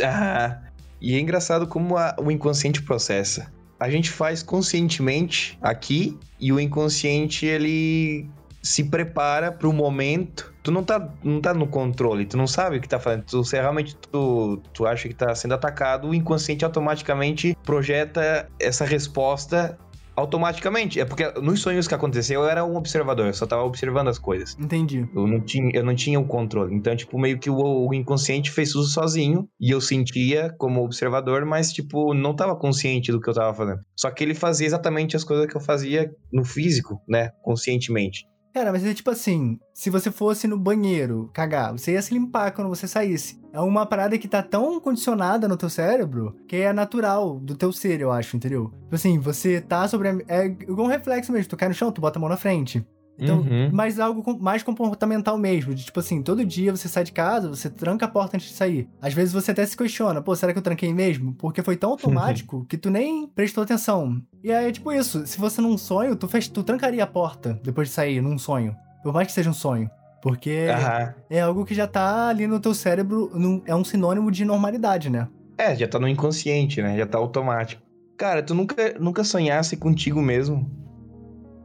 [0.04, 0.60] Ah,
[1.04, 3.52] e é engraçado como a, o inconsciente processa.
[3.78, 8.26] A gente faz conscientemente aqui e o inconsciente ele
[8.62, 10.54] se prepara para o momento.
[10.64, 13.26] Tu não tá, não tá no controle, tu não sabe o que tá fazendo.
[13.26, 18.86] Tu, se realmente tu, tu acha que tá sendo atacado, o inconsciente automaticamente projeta essa
[18.86, 19.78] resposta
[20.16, 21.00] automaticamente.
[21.00, 24.20] É porque nos sonhos que aconteceu eu era um observador, eu só tava observando as
[24.20, 24.56] coisas.
[24.60, 25.08] Entendi.
[25.16, 26.76] Eu não tinha, eu não tinha o controle.
[26.76, 31.46] Então, tipo, meio que o, o inconsciente fez tudo sozinho e eu sentia como observador,
[31.46, 33.80] mas, tipo, não tava consciente do que eu tava fazendo.
[33.96, 37.32] Só que ele fazia exatamente as coisas que eu fazia no físico, né?
[37.44, 38.26] Conscientemente.
[38.54, 42.52] Cara, mas é tipo assim, se você fosse no banheiro cagar, você ia se limpar
[42.52, 43.42] quando você saísse.
[43.52, 47.72] É uma parada que tá tão condicionada no teu cérebro que é natural do teu
[47.74, 48.72] ser, eu acho, entendeu?
[48.84, 50.10] Tipo assim, você tá sobre.
[50.10, 50.18] A...
[50.28, 52.86] É igual um reflexo mesmo, tu cai no chão, tu bota a mão na frente.
[53.18, 53.70] Então, uhum.
[53.72, 55.74] mas algo mais comportamental mesmo.
[55.74, 58.56] De tipo assim, todo dia você sai de casa, você tranca a porta antes de
[58.56, 58.90] sair.
[59.02, 61.34] Às vezes você até se questiona, pô, será que eu tranquei mesmo?
[61.36, 64.20] Porque foi tão automático que tu nem prestou atenção.
[64.44, 67.60] E aí é tipo isso, se fosse num sonho, tu, fez, tu trancaria a porta
[67.64, 68.76] depois de sair num sonho.
[69.04, 69.90] Por mais que seja um sonho.
[70.22, 71.14] Porque Aham.
[71.30, 75.10] é algo que já tá ali no teu cérebro, num- é um sinônimo de normalidade,
[75.10, 75.28] né?
[75.58, 76.98] É, já tá no inconsciente, né?
[76.98, 77.82] Já tá automático.
[78.18, 80.70] Cara, tu nunca, nunca sonhasse contigo mesmo?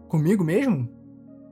[0.08, 0.88] Comigo mesmo?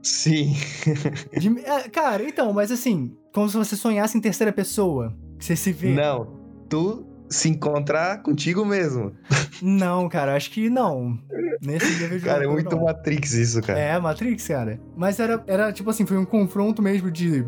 [0.07, 0.53] Sim.
[1.37, 5.13] De- é, cara, então, mas assim, como se você sonhasse em terceira pessoa.
[5.39, 5.93] Você se vê.
[5.93, 6.25] Não,
[6.69, 9.11] tu se encontrar contigo mesmo.
[9.61, 11.17] Não, cara, acho que não.
[11.61, 12.85] Nesse nível de Cara, é muito não.
[12.85, 13.79] Matrix isso, cara.
[13.79, 14.79] É, Matrix, cara.
[14.95, 17.43] Mas era, era, tipo assim, foi um confronto mesmo de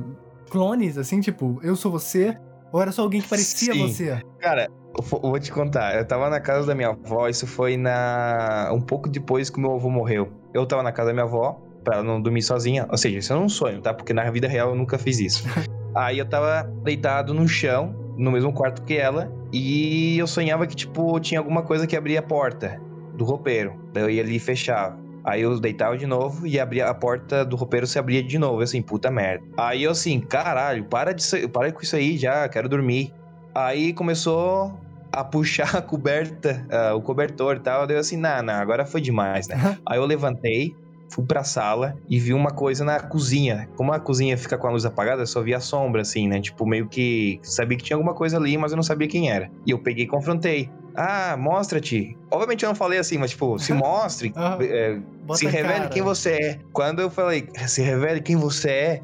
[0.50, 2.36] clones, assim, tipo, eu sou você,
[2.72, 3.88] ou era só alguém que parecia Sim.
[3.88, 4.22] você?
[4.40, 5.96] Cara, eu vou- te contar.
[5.96, 8.72] Eu tava na casa da minha avó, isso foi na.
[8.74, 10.30] um pouco depois que o meu avô morreu.
[10.52, 12.88] Eu tava na casa da minha avó, pra ela não dormir sozinha.
[12.90, 13.94] Ou seja, isso é um sonho, tá?
[13.94, 15.44] Porque na vida real eu nunca fiz isso.
[15.96, 20.76] Aí eu tava deitado no chão, no mesmo quarto que ela, e eu sonhava que,
[20.76, 22.80] tipo, tinha alguma coisa que abria a porta
[23.16, 23.74] do roupeiro.
[23.92, 24.98] Daí eu ia ali e fechava.
[25.24, 28.60] Aí eu deitava de novo e abria a porta do roupeiro se abria de novo.
[28.60, 29.44] Eu assim, puta merda.
[29.58, 33.14] Aí eu assim, caralho, para, de, para com isso aí já, quero dormir.
[33.54, 34.80] Aí começou
[35.12, 37.86] a puxar a coberta, ah, o cobertor e tal.
[37.86, 39.78] Daí eu assim, não, não, agora foi demais, né?
[39.86, 40.76] Aí eu levantei,
[41.10, 43.68] fui pra sala e vi uma coisa na cozinha.
[43.76, 46.40] Como a cozinha fica com a luz apagada, eu só via a sombra, assim, né?
[46.40, 49.50] Tipo, meio que sabia que tinha alguma coisa ali, mas eu não sabia quem era.
[49.66, 50.70] E eu peguei e confrontei.
[50.96, 52.18] Ah, mostra-te.
[52.30, 54.34] Obviamente eu não falei assim, mas tipo, se mostre.
[54.62, 55.00] É,
[55.36, 55.90] se revele cara.
[55.90, 56.60] quem você é.
[56.74, 59.02] Quando eu falei, se revele quem você é,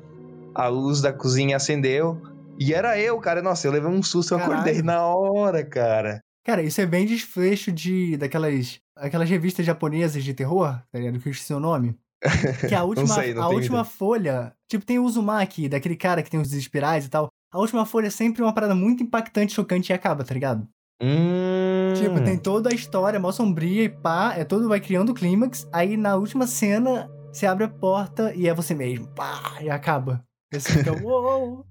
[0.54, 2.22] a luz da cozinha acendeu.
[2.58, 3.42] E era eu, cara.
[3.42, 4.60] Nossa, eu levei um susto, eu Caralho.
[4.62, 6.22] acordei na hora, cara.
[6.46, 11.20] Cara, isso é bem desfecho de daquelas aquelas revistas japonesas de terror, tá ligado?
[11.20, 11.98] Que eu esqueci o nome.
[12.70, 13.84] Que a última, sei, não a última ideia.
[13.84, 17.28] folha, tipo, tem o Uzumaki, daquele cara que tem os espirais e tal.
[17.52, 20.68] A última folha é sempre uma parada muito impactante, chocante e acaba, tá ligado?
[21.02, 21.94] Hum.
[21.96, 25.68] Tipo, tem toda a história mó sombria e pá, é todo, vai criando o clímax,
[25.72, 30.24] aí na última cena, você abre a porta e é você mesmo, pá, e acaba.
[30.54, 31.66] Você fica, uou,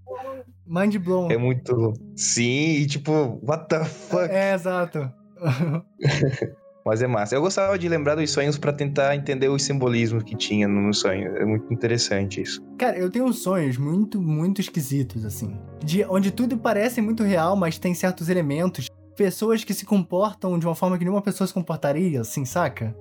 [0.67, 1.31] mind blown.
[1.31, 1.95] É muito.
[2.17, 4.31] Sim, e tipo, what the fuck?
[4.31, 5.11] É, exato.
[6.85, 7.35] Mas é massa.
[7.35, 11.35] Eu gostava de lembrar dos sonhos pra tentar entender os simbolismos que tinha no sonho.
[11.37, 12.63] É muito interessante isso.
[12.77, 15.59] Cara, eu tenho sonhos muito, muito esquisitos, assim.
[15.83, 18.91] De onde tudo parece muito real, mas tem certos elementos.
[19.17, 22.95] Pessoas que se comportam de uma forma que nenhuma pessoa se comportaria, assim, saca?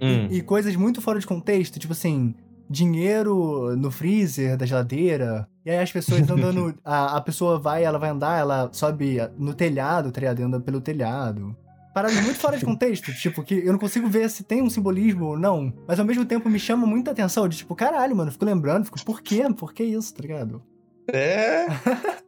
[0.00, 0.28] Hum.
[0.30, 2.34] E coisas muito fora de contexto, tipo assim,
[2.68, 5.48] dinheiro no freezer da geladeira.
[5.64, 6.74] E aí as pessoas andando.
[6.84, 10.42] a, a pessoa vai, ela vai andar, ela sobe no telhado, tá ligado?
[10.42, 11.56] Anda pelo telhado.
[11.94, 15.26] Paradas muito fora de contexto, tipo, que eu não consigo ver se tem um simbolismo
[15.26, 15.72] ou não.
[15.88, 19.02] Mas ao mesmo tempo me chama muita atenção, de tipo, caralho, mano, fico lembrando, fico,
[19.04, 19.42] por quê?
[19.56, 20.62] Por que isso, tá ligado?
[21.08, 21.66] É.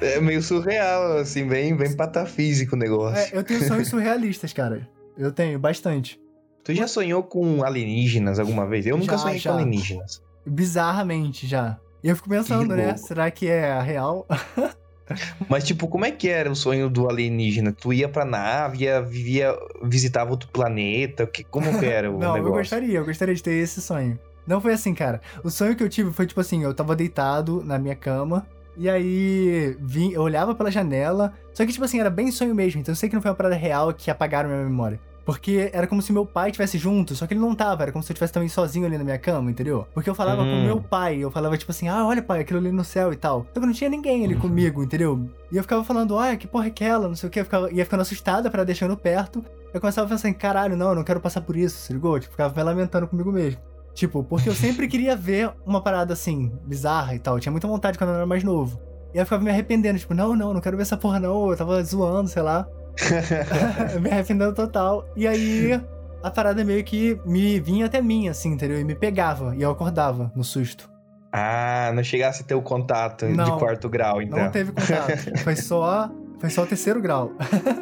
[0.00, 3.34] É meio surreal, assim, bem, bem patafísico o negócio.
[3.34, 4.86] É, eu tenho sonhos surrealistas, cara.
[5.16, 6.20] Eu tenho, bastante.
[6.66, 8.84] Tu já sonhou com alienígenas alguma vez?
[8.86, 9.50] Eu nunca Já, sonhei já.
[9.52, 10.20] com alienígenas.
[10.44, 11.78] Bizarramente já.
[12.02, 12.86] E eu fico pensando, Que né?
[12.86, 12.98] louco.
[12.98, 14.26] Será que é a real?
[15.48, 17.72] Mas, tipo, como é que era o sonho do alienígena?
[17.72, 21.24] Tu ia pra nave, ia, vivia, visitava outro planeta?
[21.24, 22.58] Que, como que era o Não, eu negócio?
[22.58, 24.18] gostaria, eu gostaria de ter esse sonho.
[24.44, 25.20] Não foi assim, cara.
[25.44, 28.44] O sonho que eu tive foi tipo assim, eu tava deitado na minha cama,
[28.76, 32.80] e aí vim, eu olhava pela janela, só que tipo assim, era bem sonho mesmo,
[32.80, 35.00] então eu sei que não foi uma parada real que apagaram minha memória.
[35.26, 38.00] Porque era como se meu pai estivesse junto, só que ele não tava, era como
[38.00, 39.84] se eu estivesse também sozinho ali na minha cama, entendeu?
[39.92, 40.64] Porque eu falava com Hum.
[40.64, 43.44] meu pai, eu falava tipo assim, ah, olha pai, aquilo ali no céu e tal.
[43.52, 45.28] Só que não tinha ninguém ali comigo, entendeu?
[45.50, 47.72] E eu ficava falando, olha, que porra é aquela, não sei o que, eu ficava,
[47.72, 49.44] ia ficando assustada para deixando perto.
[49.74, 52.20] Eu começava a pensar em, caralho, não, eu não quero passar por isso, se ligou?
[52.20, 53.60] Tipo, ficava me lamentando comigo mesmo.
[53.94, 57.34] Tipo, porque eu sempre queria ver uma parada assim, bizarra e tal.
[57.36, 58.80] Eu tinha muita vontade quando eu era mais novo.
[59.12, 61.50] E aí eu ficava me arrependendo, tipo, não, não, não quero ver essa porra não,
[61.50, 62.64] eu tava zoando, sei lá.
[64.00, 65.06] me arrependendo total.
[65.16, 65.80] E aí
[66.22, 68.80] a parada meio que me vinha até mim, assim, entendeu?
[68.80, 70.90] E me pegava, e eu acordava no susto.
[71.32, 73.44] ah, não chegasse a ter o contato Não.
[73.44, 74.38] de quarto grau, então.
[74.38, 75.38] Não teve contato.
[75.44, 76.10] Foi só.
[76.38, 77.32] Foi só o terceiro grau.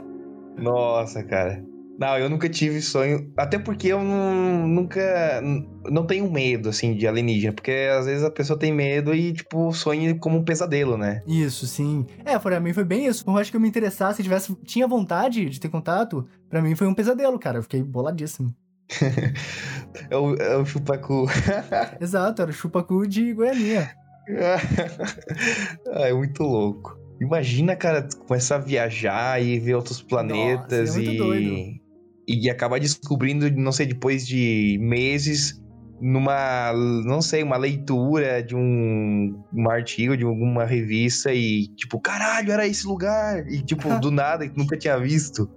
[0.58, 1.62] Nossa, cara.
[1.98, 3.32] Não, eu nunca tive sonho.
[3.36, 5.40] Até porque eu não, nunca.
[5.90, 7.52] Não tenho medo, assim, de alienígena.
[7.52, 11.22] Porque às vezes a pessoa tem medo e, tipo, sonha como um pesadelo, né?
[11.26, 12.04] Isso, sim.
[12.24, 13.24] É, pra mim foi bem isso.
[13.24, 16.86] Por mais que eu me interessasse, tivesse, tinha vontade de ter contato, pra mim foi
[16.86, 17.58] um pesadelo, cara.
[17.58, 18.54] Eu fiquei boladíssimo.
[20.10, 21.26] É o, é o chupacu.
[22.00, 23.94] Exato, era o chupacu de Goianinha.
[25.86, 26.98] ah, é muito louco.
[27.20, 31.16] Imagina, cara, começar a viajar e ver outros planetas Nossa, é e.
[31.16, 31.83] doido.
[32.26, 35.62] E acabar descobrindo, não sei, depois de meses,
[36.00, 36.72] numa,
[37.04, 42.66] não sei, uma leitura de um, um artigo de alguma revista e, tipo, caralho, era
[42.66, 43.46] esse lugar.
[43.50, 45.50] E, tipo, do nada, que nunca tinha visto.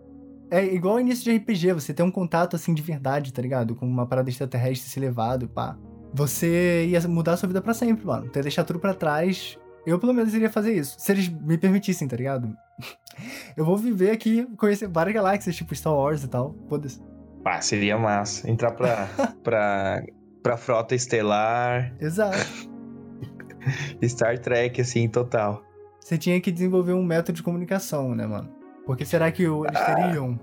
[0.49, 3.75] É igual o início de RPG, você tem um contato assim de verdade, tá ligado?
[3.75, 5.77] Com uma parada extraterrestre se elevado, pá.
[6.13, 8.29] você ia mudar a sua vida pra sempre, mano.
[8.31, 9.57] Você ia deixar tudo pra trás.
[9.85, 10.95] Eu, pelo menos, iria fazer isso.
[10.97, 12.55] Se eles me permitissem, tá ligado?
[13.55, 16.55] Eu vou viver aqui, conhecer várias galáxias, tipo Star Wars e tal.
[16.69, 17.01] Foda-se.
[17.43, 18.49] Ah, seria massa.
[18.49, 19.07] Entrar pra,
[19.43, 20.03] pra,
[20.43, 21.93] pra frota estelar.
[21.99, 22.37] Exato.
[24.07, 25.63] Star Trek, assim, total.
[25.99, 28.49] Você tinha que desenvolver um método de comunicação, né, mano?
[28.85, 29.95] Porque será que eles Ah.
[29.95, 30.39] teriam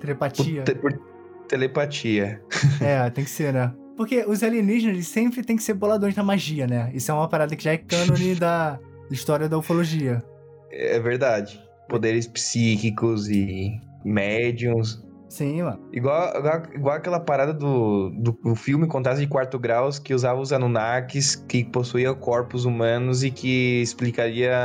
[0.00, 0.62] telepatia?
[0.62, 1.00] Por, te- por
[1.48, 2.42] telepatia.
[2.80, 3.72] É, tem que ser, né?
[3.96, 6.90] Porque os alienígenas sempre tem que ser boladões na magia, né?
[6.94, 8.78] Isso é uma parada que já é cânone da
[9.10, 10.22] história da ufologia.
[10.70, 11.58] É verdade.
[11.88, 15.02] Poderes psíquicos e médiums.
[15.28, 15.78] Sim, mano.
[15.92, 20.40] Igual, igual, igual aquela parada do, do, do filme Contatos de Quarto Graus que usava
[20.40, 24.56] os Anunnakis, que possuía corpos humanos e que explicaria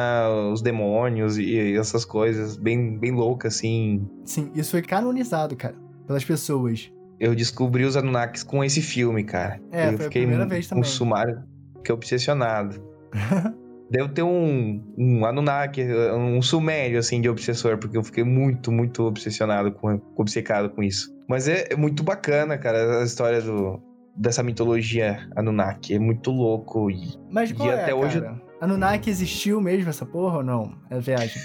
[0.51, 4.07] os demônios e essas coisas bem, bem loucas, assim.
[4.24, 5.76] Sim, isso foi canonizado, cara,
[6.07, 6.89] pelas pessoas.
[7.19, 9.61] Eu descobri os Anunnakis com esse filme, cara.
[9.71, 10.84] É, eu foi a fiquei primeira um, vez um também.
[10.86, 11.43] sumário,
[11.78, 12.82] fiquei obsessionado.
[13.90, 15.84] Deve ter um, um Anunnaki,
[16.16, 21.14] um sumério, assim, de obsessor, porque eu fiquei muito, muito obsessionado com, obcecado com isso.
[21.28, 23.82] Mas é, é muito bacana, cara, a história do,
[24.16, 25.94] dessa mitologia Anunnaki.
[25.94, 26.90] É muito louco.
[26.90, 28.24] E Mas E é, até hoje-?
[28.60, 30.74] Anunnaki existiu mesmo essa porra ou não?
[30.90, 31.42] É viagem.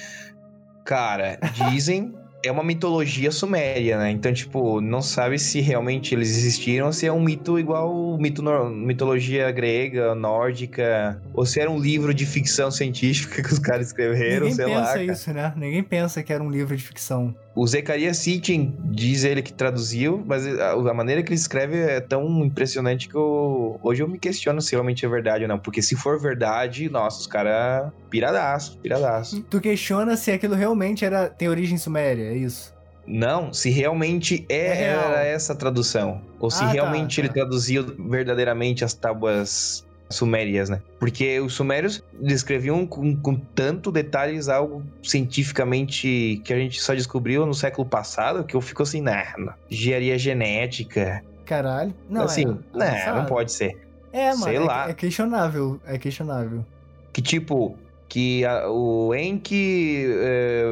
[0.85, 1.39] Cara,
[1.71, 2.15] dizem.
[2.45, 4.11] É uma mitologia suméria, né?
[4.11, 8.43] Então, tipo, não sabe se realmente eles existiram ou se é um mito igual mito
[8.71, 14.47] mitologia grega, nórdica, ou se era um livro de ficção científica que os caras escreveram,
[14.49, 14.87] Ninguém sei pensa lá.
[14.87, 15.05] cara.
[15.05, 15.53] isso, né?
[15.57, 17.35] Ninguém pensa que era um livro de ficção.
[17.59, 22.01] O Zechariah Sitchin diz ele que traduziu, mas a, a maneira que ele escreve é
[22.01, 25.59] tão impressionante que eu, hoje eu me questiono se realmente é verdade ou não.
[25.59, 29.43] Porque se for verdade, nossa, os caras piradaço, piradaço.
[29.43, 32.75] Tu questiona se aquilo realmente era tem origem suméria, é isso?
[33.07, 36.21] Não, se realmente é, É era essa tradução.
[36.39, 37.35] Ou se Ah, tá, realmente ele tá.
[37.35, 40.81] traduziu verdadeiramente as tábuas sumérias, né?
[40.99, 47.45] Porque os sumérios descreviam com, com tanto detalhes algo cientificamente que a gente só descobriu
[47.47, 49.53] no século passado que eu fico assim, nah, não.
[49.71, 51.23] engenharia genética.
[51.45, 51.95] Caralho.
[52.09, 53.19] Não, assim, é, né, avançado.
[53.19, 53.79] não pode ser.
[54.13, 54.89] É, mano, sei é, lá.
[54.91, 56.65] é questionável, é questionável.
[57.13, 57.77] Que tipo,
[58.09, 60.07] que a- o Enki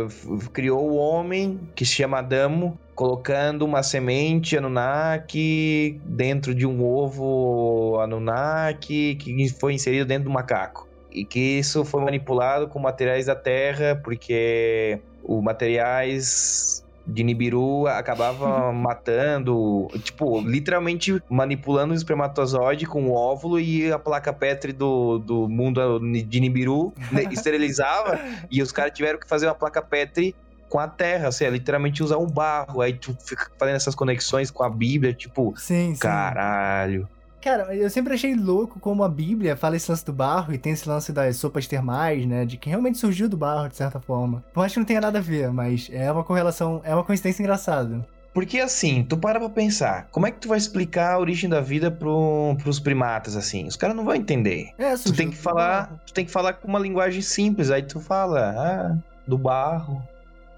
[0.06, 6.82] f- criou o homem que se chama Adamo, colocando uma semente Anunnaki dentro de um
[6.82, 10.88] ovo Anunnaki que foi inserido dentro do macaco.
[11.12, 18.72] E que isso foi manipulado com materiais da Terra, porque os materiais de Nibiru acabavam
[18.74, 25.48] matando, tipo, literalmente manipulando o espermatozoide com o óvulo e a placa Petri do, do
[25.48, 26.92] mundo de Nibiru
[27.30, 28.18] esterilizava
[28.50, 30.34] e os caras tiveram que fazer uma placa Petri
[30.68, 32.80] com a terra, ou seja, literalmente usar um barro.
[32.80, 36.00] Aí tu fica fazendo essas conexões com a Bíblia, tipo, Sim, sim.
[36.00, 37.08] caralho.
[37.46, 40.72] Cara, eu sempre achei louco como a Bíblia fala esse lance do barro e tem
[40.72, 42.44] esse lance das sopas termais, né?
[42.44, 44.42] De que realmente surgiu do barro, de certa forma.
[44.52, 47.44] Por mais que não tenha nada a ver, mas é uma correlação, é uma coincidência
[47.44, 48.04] engraçada.
[48.34, 51.60] Porque assim, tu para pra pensar, como é que tu vai explicar a origem da
[51.60, 53.64] vida pro, pros primatas, assim?
[53.68, 54.70] Os caras não vão entender.
[54.76, 58.00] É, Tu tem que falar, tu tem que falar com uma linguagem simples, aí tu
[58.00, 60.02] fala, ah, do barro.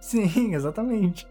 [0.08, 1.26] Sim, exatamente.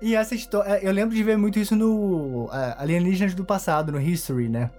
[0.00, 0.78] E essa história.
[0.80, 4.70] Eu lembro de ver muito isso no é, Alienígenas do Passado, no History, né?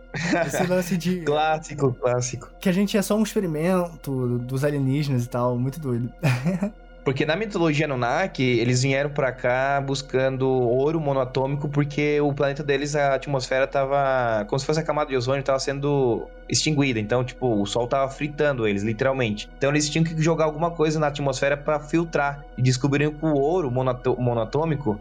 [0.47, 1.19] Esse lance de.
[1.27, 2.49] Clássico, clássico.
[2.61, 6.09] que a gente é só um experimento dos alienígenas e tal, muito doido.
[7.03, 12.95] Porque na mitologia Anunnaki, eles vieram pra cá buscando ouro monoatômico porque o planeta deles,
[12.95, 14.45] a atmosfera tava...
[14.45, 16.99] Como se fosse a camada de ozônio, tava sendo extinguida.
[17.01, 19.49] Então, tipo, o sol tava fritando eles, literalmente.
[19.57, 22.45] Então eles tinham que jogar alguma coisa na atmosfera pra filtrar.
[22.57, 24.97] E descobriram que o ouro monatômico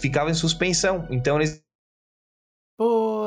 [0.00, 1.06] ficava em suspensão.
[1.08, 1.62] Então eles
[2.76, 3.26] Pô,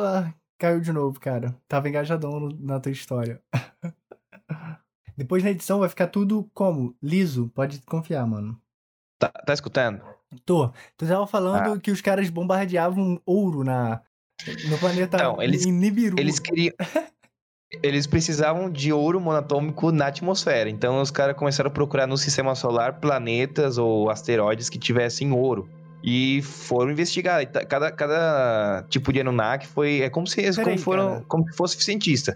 [0.60, 1.56] caiu de novo, cara.
[1.68, 3.42] Tava engajadão na tua história.
[5.20, 6.96] Depois na edição vai ficar tudo como?
[7.04, 8.58] Liso, pode confiar, mano.
[9.20, 10.02] Tá, tá escutando?
[10.46, 10.72] Tô.
[10.96, 14.02] Tu tava falando que os caras bombardeavam ouro na,
[14.70, 16.18] no planeta Não, eles- em Nibiru.
[16.18, 16.74] Eles queriam.
[17.84, 20.70] Eles precisavam de ouro monatômico na atmosfera.
[20.70, 25.70] Então os caras começaram a procurar no sistema solar planetas ou asteroides que tivessem ouro.
[26.04, 27.46] E foram investigar.
[27.68, 30.02] Cada, cada tipo de Anunnaki foi.
[30.02, 31.26] É como se Peraí, como foram, cara.
[31.28, 32.36] como se fosse cientista.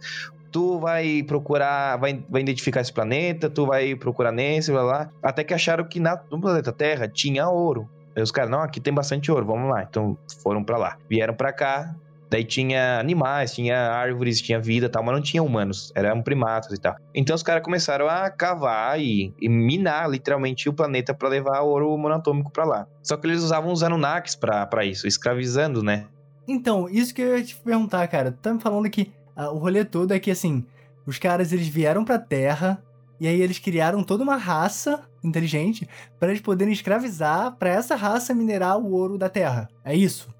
[0.54, 5.10] Tu vai procurar, vai, vai identificar esse planeta, tu vai procurar nesse, blá lá.
[5.22, 7.90] Até que acharam que na, no planeta Terra tinha ouro.
[8.16, 9.84] Aí os caras, não, aqui tem bastante ouro, vamos lá.
[9.84, 10.98] Então foram pra lá.
[11.10, 11.96] Vieram pra cá,
[12.34, 16.74] Daí tinha animais, tinha árvores, tinha vida e tal, mas não tinha humanos, eram primatas
[16.74, 16.96] e tal.
[17.14, 21.96] Então os caras começaram a cavar e, e minar literalmente o planeta pra levar ouro
[21.96, 22.88] monatômico pra lá.
[23.04, 26.08] Só que eles usavam os Anunnakis pra isso, escravizando, né?
[26.48, 28.32] Então, isso que eu ia te perguntar, cara.
[28.32, 30.66] Tá me falando que ah, o rolê todo é que, assim,
[31.06, 32.84] os caras, eles vieram pra Terra,
[33.20, 35.88] e aí eles criaram toda uma raça inteligente
[36.20, 39.70] para eles poderem escravizar para essa raça minerar o ouro da Terra.
[39.84, 40.34] É isso?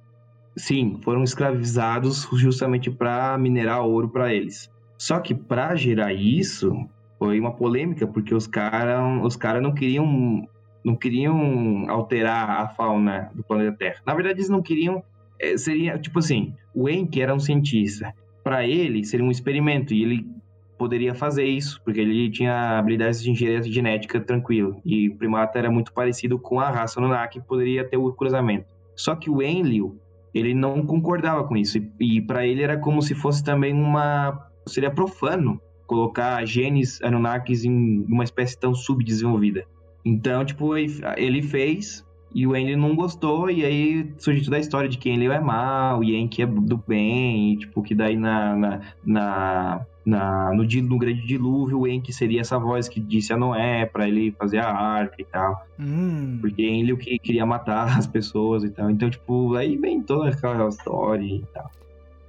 [0.56, 4.70] Sim, foram escravizados justamente para minerar ouro para eles.
[4.98, 6.72] Só que para gerar isso
[7.18, 10.48] foi uma polêmica porque os caras os cara não queriam
[10.84, 14.02] não queriam alterar a fauna do planeta Terra.
[14.06, 15.02] Na verdade, eles não queriam
[15.40, 18.14] é, seria tipo assim, o Enki era um cientista.
[18.44, 20.28] Para ele seria um experimento e ele
[20.78, 24.82] poderia fazer isso, porque ele tinha habilidades de engenharia genética tranquilo.
[24.84, 28.66] E o primata era muito parecido com a raça Anunnaki, poderia ter o cruzamento.
[28.96, 29.98] Só que o Enlil,
[30.34, 31.78] ele não concordava com isso.
[31.78, 34.50] E, e para ele era como se fosse também uma.
[34.68, 39.66] Seria profano colocar genes Anunnakis em uma espécie tão subdesenvolvida.
[40.06, 44.90] Então, tipo, ele fez e o Enlil não gostou, e aí surgiu toda a história
[44.90, 48.56] de que Enlil é mal, e Enki é do bem, e, tipo, que daí na,
[48.56, 53.38] na, na na, no, no grande dilúvio, o Enki seria essa voz que disse a
[53.38, 55.66] Noé para ele fazer a arca e tal.
[55.80, 56.38] Hum.
[56.42, 58.90] Porque ele o que queria matar as pessoas e tal.
[58.90, 61.72] Então, tipo, aí vem toda aquela história e tal.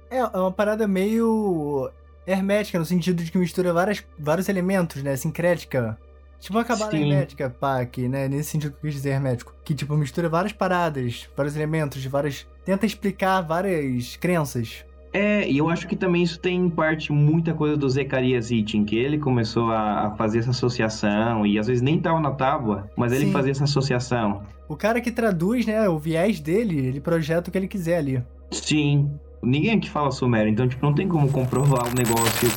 [0.09, 1.91] É, é uma parada meio
[2.25, 5.15] hermética, no sentido de que mistura várias, vários elementos, né?
[5.15, 5.97] Sincrética.
[6.39, 7.11] Tipo uma cabala Sim.
[7.11, 8.27] hermética, pá, aqui, né?
[8.27, 9.53] Nesse sentido que eu quis dizer hermético.
[9.63, 12.47] Que, tipo, mistura várias paradas, vários elementos, várias...
[12.63, 17.53] Tenta explicar várias crenças é, e eu acho que também isso tem em parte muita
[17.53, 21.97] coisa do Zecarias Hittin, que ele começou a fazer essa associação e às vezes nem
[21.97, 24.43] tava na tábua, mas ele fazia essa associação.
[24.67, 28.21] O cara que traduz, né, o viés dele, ele projeta o que ele quiser ali.
[28.51, 29.09] Sim.
[29.41, 32.49] Ninguém aqui fala sumério, então tipo não tem como comprovar o negócio.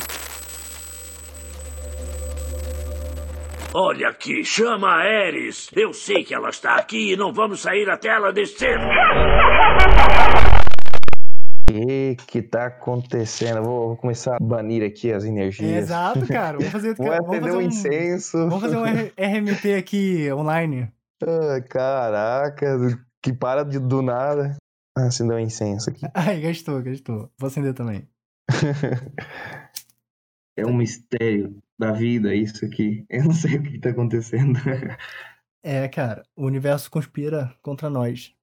[3.75, 5.69] Olha aqui, chama a Eris.
[5.77, 8.79] Eu sei que ela está aqui e não vamos sair até ela descer.
[11.67, 13.63] que que tá acontecendo?
[13.63, 15.85] Vou, vou, começar a banir aqui as energias.
[15.85, 16.57] exato, cara.
[16.57, 18.39] Vamos fazer, vou vamos acender um, um incenso.
[18.39, 20.91] Vamos fazer um RMT aqui online.
[21.23, 22.79] Ah, caraca,
[23.23, 24.57] que para de, do nada.
[24.97, 26.07] Ah, acendeu um incenso aqui.
[26.15, 27.31] Ai, gastou, gastou.
[27.39, 28.09] Vou acender também.
[30.57, 33.05] é um mistério da vida isso aqui.
[33.11, 34.59] Eu não sei o que tá acontecendo.
[35.63, 38.35] é, cara, o universo conspira contra nós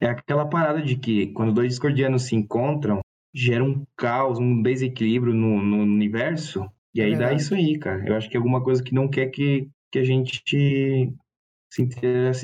[0.00, 3.00] é aquela parada de que quando dois discordianos se encontram,
[3.34, 8.04] gera um caos, um desequilíbrio no, no universo, e aí é dá isso aí, cara.
[8.08, 10.42] Eu acho que é alguma coisa que não quer que, que a gente
[11.70, 11.88] se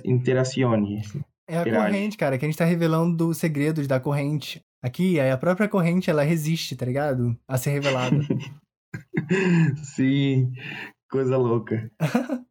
[0.05, 1.03] interacione.
[1.49, 4.61] É a corrente, cara, que a gente tá revelando os segredos da corrente.
[4.83, 7.37] Aqui, a própria corrente, ela resiste, tá ligado?
[7.49, 8.17] A ser revelada.
[9.83, 10.53] Sim,
[11.11, 11.91] coisa louca.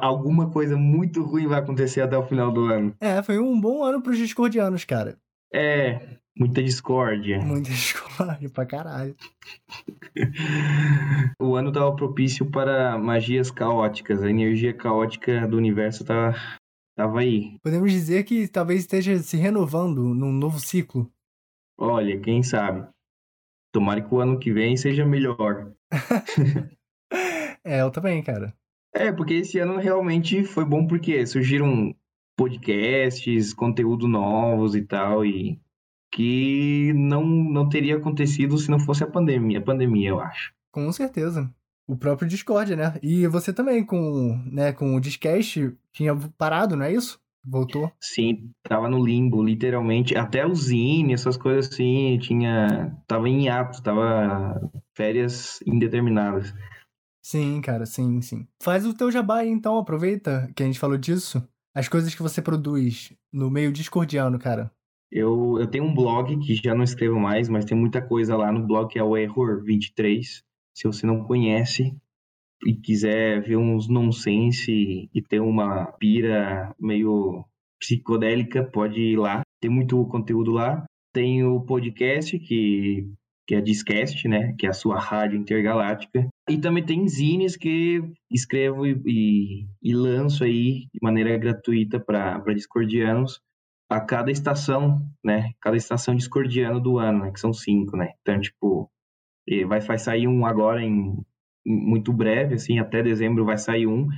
[0.00, 2.94] alguma coisa muito ruim vai acontecer até o final do ano.
[3.00, 5.18] É, foi um bom ano pros discordianos, cara.
[5.52, 7.40] É, muita discórdia.
[7.40, 9.16] Muita discórdia pra caralho.
[11.40, 14.22] o ano tava propício para magias caóticas.
[14.22, 16.34] A energia caótica do universo tá,
[16.94, 17.58] tava aí.
[17.62, 21.10] Podemos dizer que talvez esteja se renovando num novo ciclo.
[21.78, 22.86] Olha, quem sabe.
[23.72, 25.72] Tomara que o ano que vem seja melhor.
[27.64, 28.54] é, eu também, cara.
[28.94, 31.94] É, porque esse ano realmente foi bom porque surgiram
[32.36, 35.58] podcasts, conteúdo novos e tal, e
[36.12, 40.52] que não, não teria acontecido se não fosse a pandemia, a pandemia, eu acho.
[40.70, 41.50] Com certeza.
[41.88, 42.98] O próprio Discord, né?
[43.02, 47.21] E você também com, né, com o Discast tinha parado, não é isso?
[47.44, 47.90] Voltou?
[48.00, 50.16] Sim, tava no limbo, literalmente.
[50.16, 52.96] Até o Zine, essas coisas assim, tinha.
[53.06, 54.60] Tava em hiato, tava
[54.94, 56.54] férias indeterminadas.
[57.20, 58.46] Sim, cara, sim, sim.
[58.62, 61.46] Faz o teu jabá então, aproveita que a gente falou disso.
[61.74, 64.70] As coisas que você produz no meio discordiano, cara.
[65.10, 68.50] Eu, eu tenho um blog que já não escrevo mais, mas tem muita coisa lá
[68.50, 70.42] no blog que é o Error 23.
[70.74, 71.96] Se você não conhece
[72.64, 77.44] e quiser ver uns nonsense e ter uma pira meio
[77.78, 79.42] psicodélica, pode ir lá.
[79.60, 80.84] Tem muito conteúdo lá.
[81.12, 83.06] Tem o podcast que
[83.46, 84.54] que é a Discast, né?
[84.58, 86.28] Que é a sua rádio intergaláctica.
[86.48, 92.40] E também tem zines que escrevo e, e, e lanço aí de maneira gratuita para
[92.54, 93.40] discordianos
[93.90, 95.50] a cada estação, né?
[95.60, 97.32] Cada estação discordiana do ano, né?
[97.32, 98.12] Que são cinco, né?
[98.20, 98.90] Então, tipo,
[99.66, 101.16] vai, vai sair um agora em
[101.64, 104.08] muito breve, assim, até dezembro vai sair um.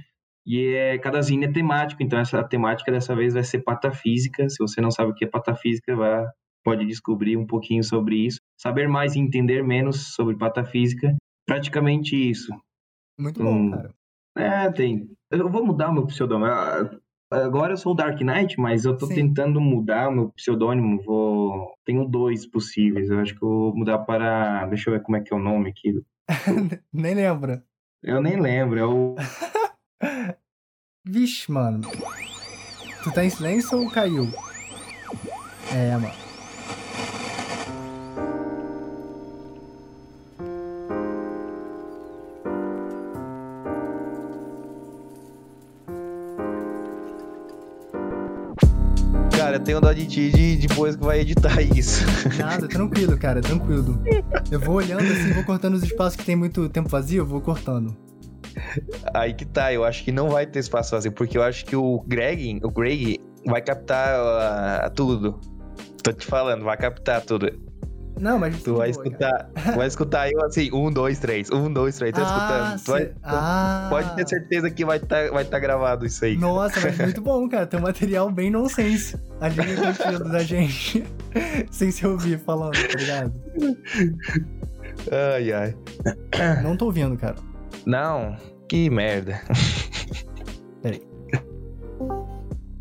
[0.47, 4.49] E é, cada zine é temático, então essa temática dessa vez vai ser patafísica.
[4.49, 6.27] Se você não sabe o que é patafísica, vai,
[6.63, 11.15] pode descobrir um pouquinho sobre isso, saber mais e entender menos sobre patafísica,
[11.47, 12.53] praticamente isso.
[13.19, 13.95] Muito bom, cara.
[14.37, 15.09] É, tem.
[15.31, 16.47] Eu vou mudar o meu pseudônimo.
[16.47, 16.91] Ah,
[17.43, 19.15] Agora eu sou o Dark Knight, mas eu tô Sim.
[19.15, 21.03] tentando mudar o meu pseudônimo.
[21.03, 21.75] Vou.
[21.85, 23.11] Tenho dois possíveis.
[23.11, 24.67] Eu acho que eu vou mudar para.
[24.67, 26.01] Deixa eu ver como é que é o nome aqui.
[26.93, 27.63] Nem lembro.
[28.03, 28.79] Eu nem lembro.
[28.79, 29.17] É o.
[31.05, 31.83] Vixe, mano.
[33.03, 34.33] Tu tá em silêncio ou caiu?
[35.73, 36.24] É, mano.
[49.55, 52.05] Cara, eu tenho dó de ti de depois que vai editar isso.
[52.39, 54.03] Nada, tranquilo, cara, tranquilo.
[54.51, 57.41] Eu vou olhando assim, vou cortando os espaços que tem muito tempo vazio, eu vou
[57.41, 57.97] cortando.
[59.13, 61.77] Aí que tá, eu acho que não vai ter espaço vazio, porque eu acho que
[61.77, 65.39] o Greg, o Greg vai captar ah, tudo.
[66.03, 67.53] Tô te falando, vai captar tudo.
[68.25, 68.63] Não, mas.
[68.63, 72.23] Tu vai boa, escutar, vai escutar eu assim, um, dois, três, um, dois, três, tá
[72.25, 72.85] Ah, escutando.
[72.87, 73.87] Tu vai- cê- ah.
[73.91, 76.35] Pode ter certeza que vai estar vai tá gravado isso aí.
[76.35, 77.67] Nossa, mas muito bom, cara.
[77.67, 81.05] Tem um material bem nonsense ali curtindo da gente.
[81.71, 83.35] Sem se ouvir falando, tá ligado?
[85.35, 85.77] Ai, ai.
[86.63, 87.37] Não tô ouvindo, cara.
[87.85, 88.37] Não,
[88.67, 89.39] que merda.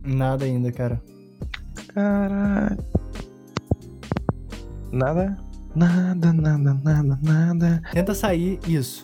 [0.05, 1.01] Nada ainda, cara.
[1.93, 2.77] Caralho.
[4.93, 5.35] Nada?
[5.75, 7.81] Nada, nada, nada, nada.
[7.91, 9.03] Tenta sair, isso.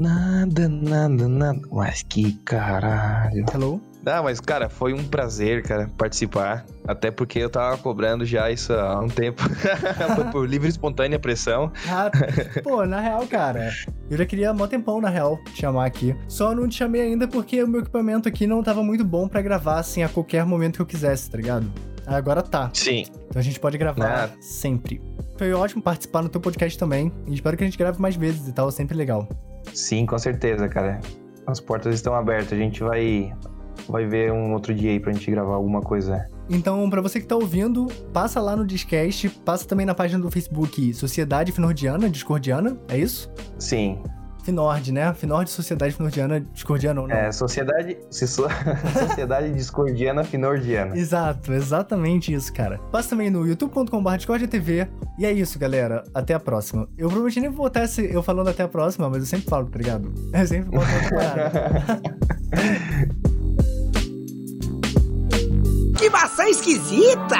[0.00, 1.60] Nada, nada, nada.
[1.70, 3.44] Mas que caralho.
[3.54, 3.80] Hello?
[4.04, 6.66] Ah, mas, cara, foi um prazer, cara, participar.
[6.88, 9.44] Até porque eu tava cobrando já isso há um tempo.
[10.16, 11.70] foi por livre e espontânea pressão.
[11.88, 12.10] Ah,
[12.64, 13.70] pô, na real, cara,
[14.10, 16.16] eu já queria há mó tempão, na real, te chamar aqui.
[16.26, 19.40] Só não te chamei ainda porque o meu equipamento aqui não tava muito bom pra
[19.40, 21.91] gravar, assim, a qualquer momento que eu quisesse, tá ligado?
[22.06, 22.70] Agora tá.
[22.74, 23.04] Sim.
[23.28, 24.30] Então a gente pode gravar Ah.
[24.40, 25.00] sempre.
[25.36, 27.12] Foi ótimo participar no teu podcast também.
[27.26, 29.28] E espero que a gente grave mais vezes e tal, é sempre legal.
[29.72, 31.00] Sim, com certeza, cara.
[31.46, 32.52] As portas estão abertas.
[32.52, 33.32] A gente vai,
[33.88, 36.26] vai ver um outro dia aí pra gente gravar alguma coisa.
[36.50, 40.30] Então, pra você que tá ouvindo, passa lá no Discast, passa também na página do
[40.30, 43.30] Facebook Sociedade Finordiana, Discordiana, é isso?
[43.58, 44.02] Sim.
[44.44, 45.12] Finord, né?
[45.14, 47.14] Finord Sociedade Finordiana, Discordiana ou não?
[47.14, 48.46] É, sociedade, se so-
[49.08, 50.96] sociedade discordiana finordiana.
[50.96, 52.78] Exato, exatamente isso, cara.
[52.90, 54.88] Passa também no youtube.com.br discordia.tv.
[55.18, 56.04] E é isso, galera.
[56.14, 56.82] Até a próxima.
[56.96, 59.66] Eu provavelmente nem vou botar esse, eu falando até a próxima, mas eu sempre falo,
[59.66, 60.12] tá ligado?
[60.32, 60.86] Eu sempre boto.
[65.98, 67.36] Que maçã esquisita!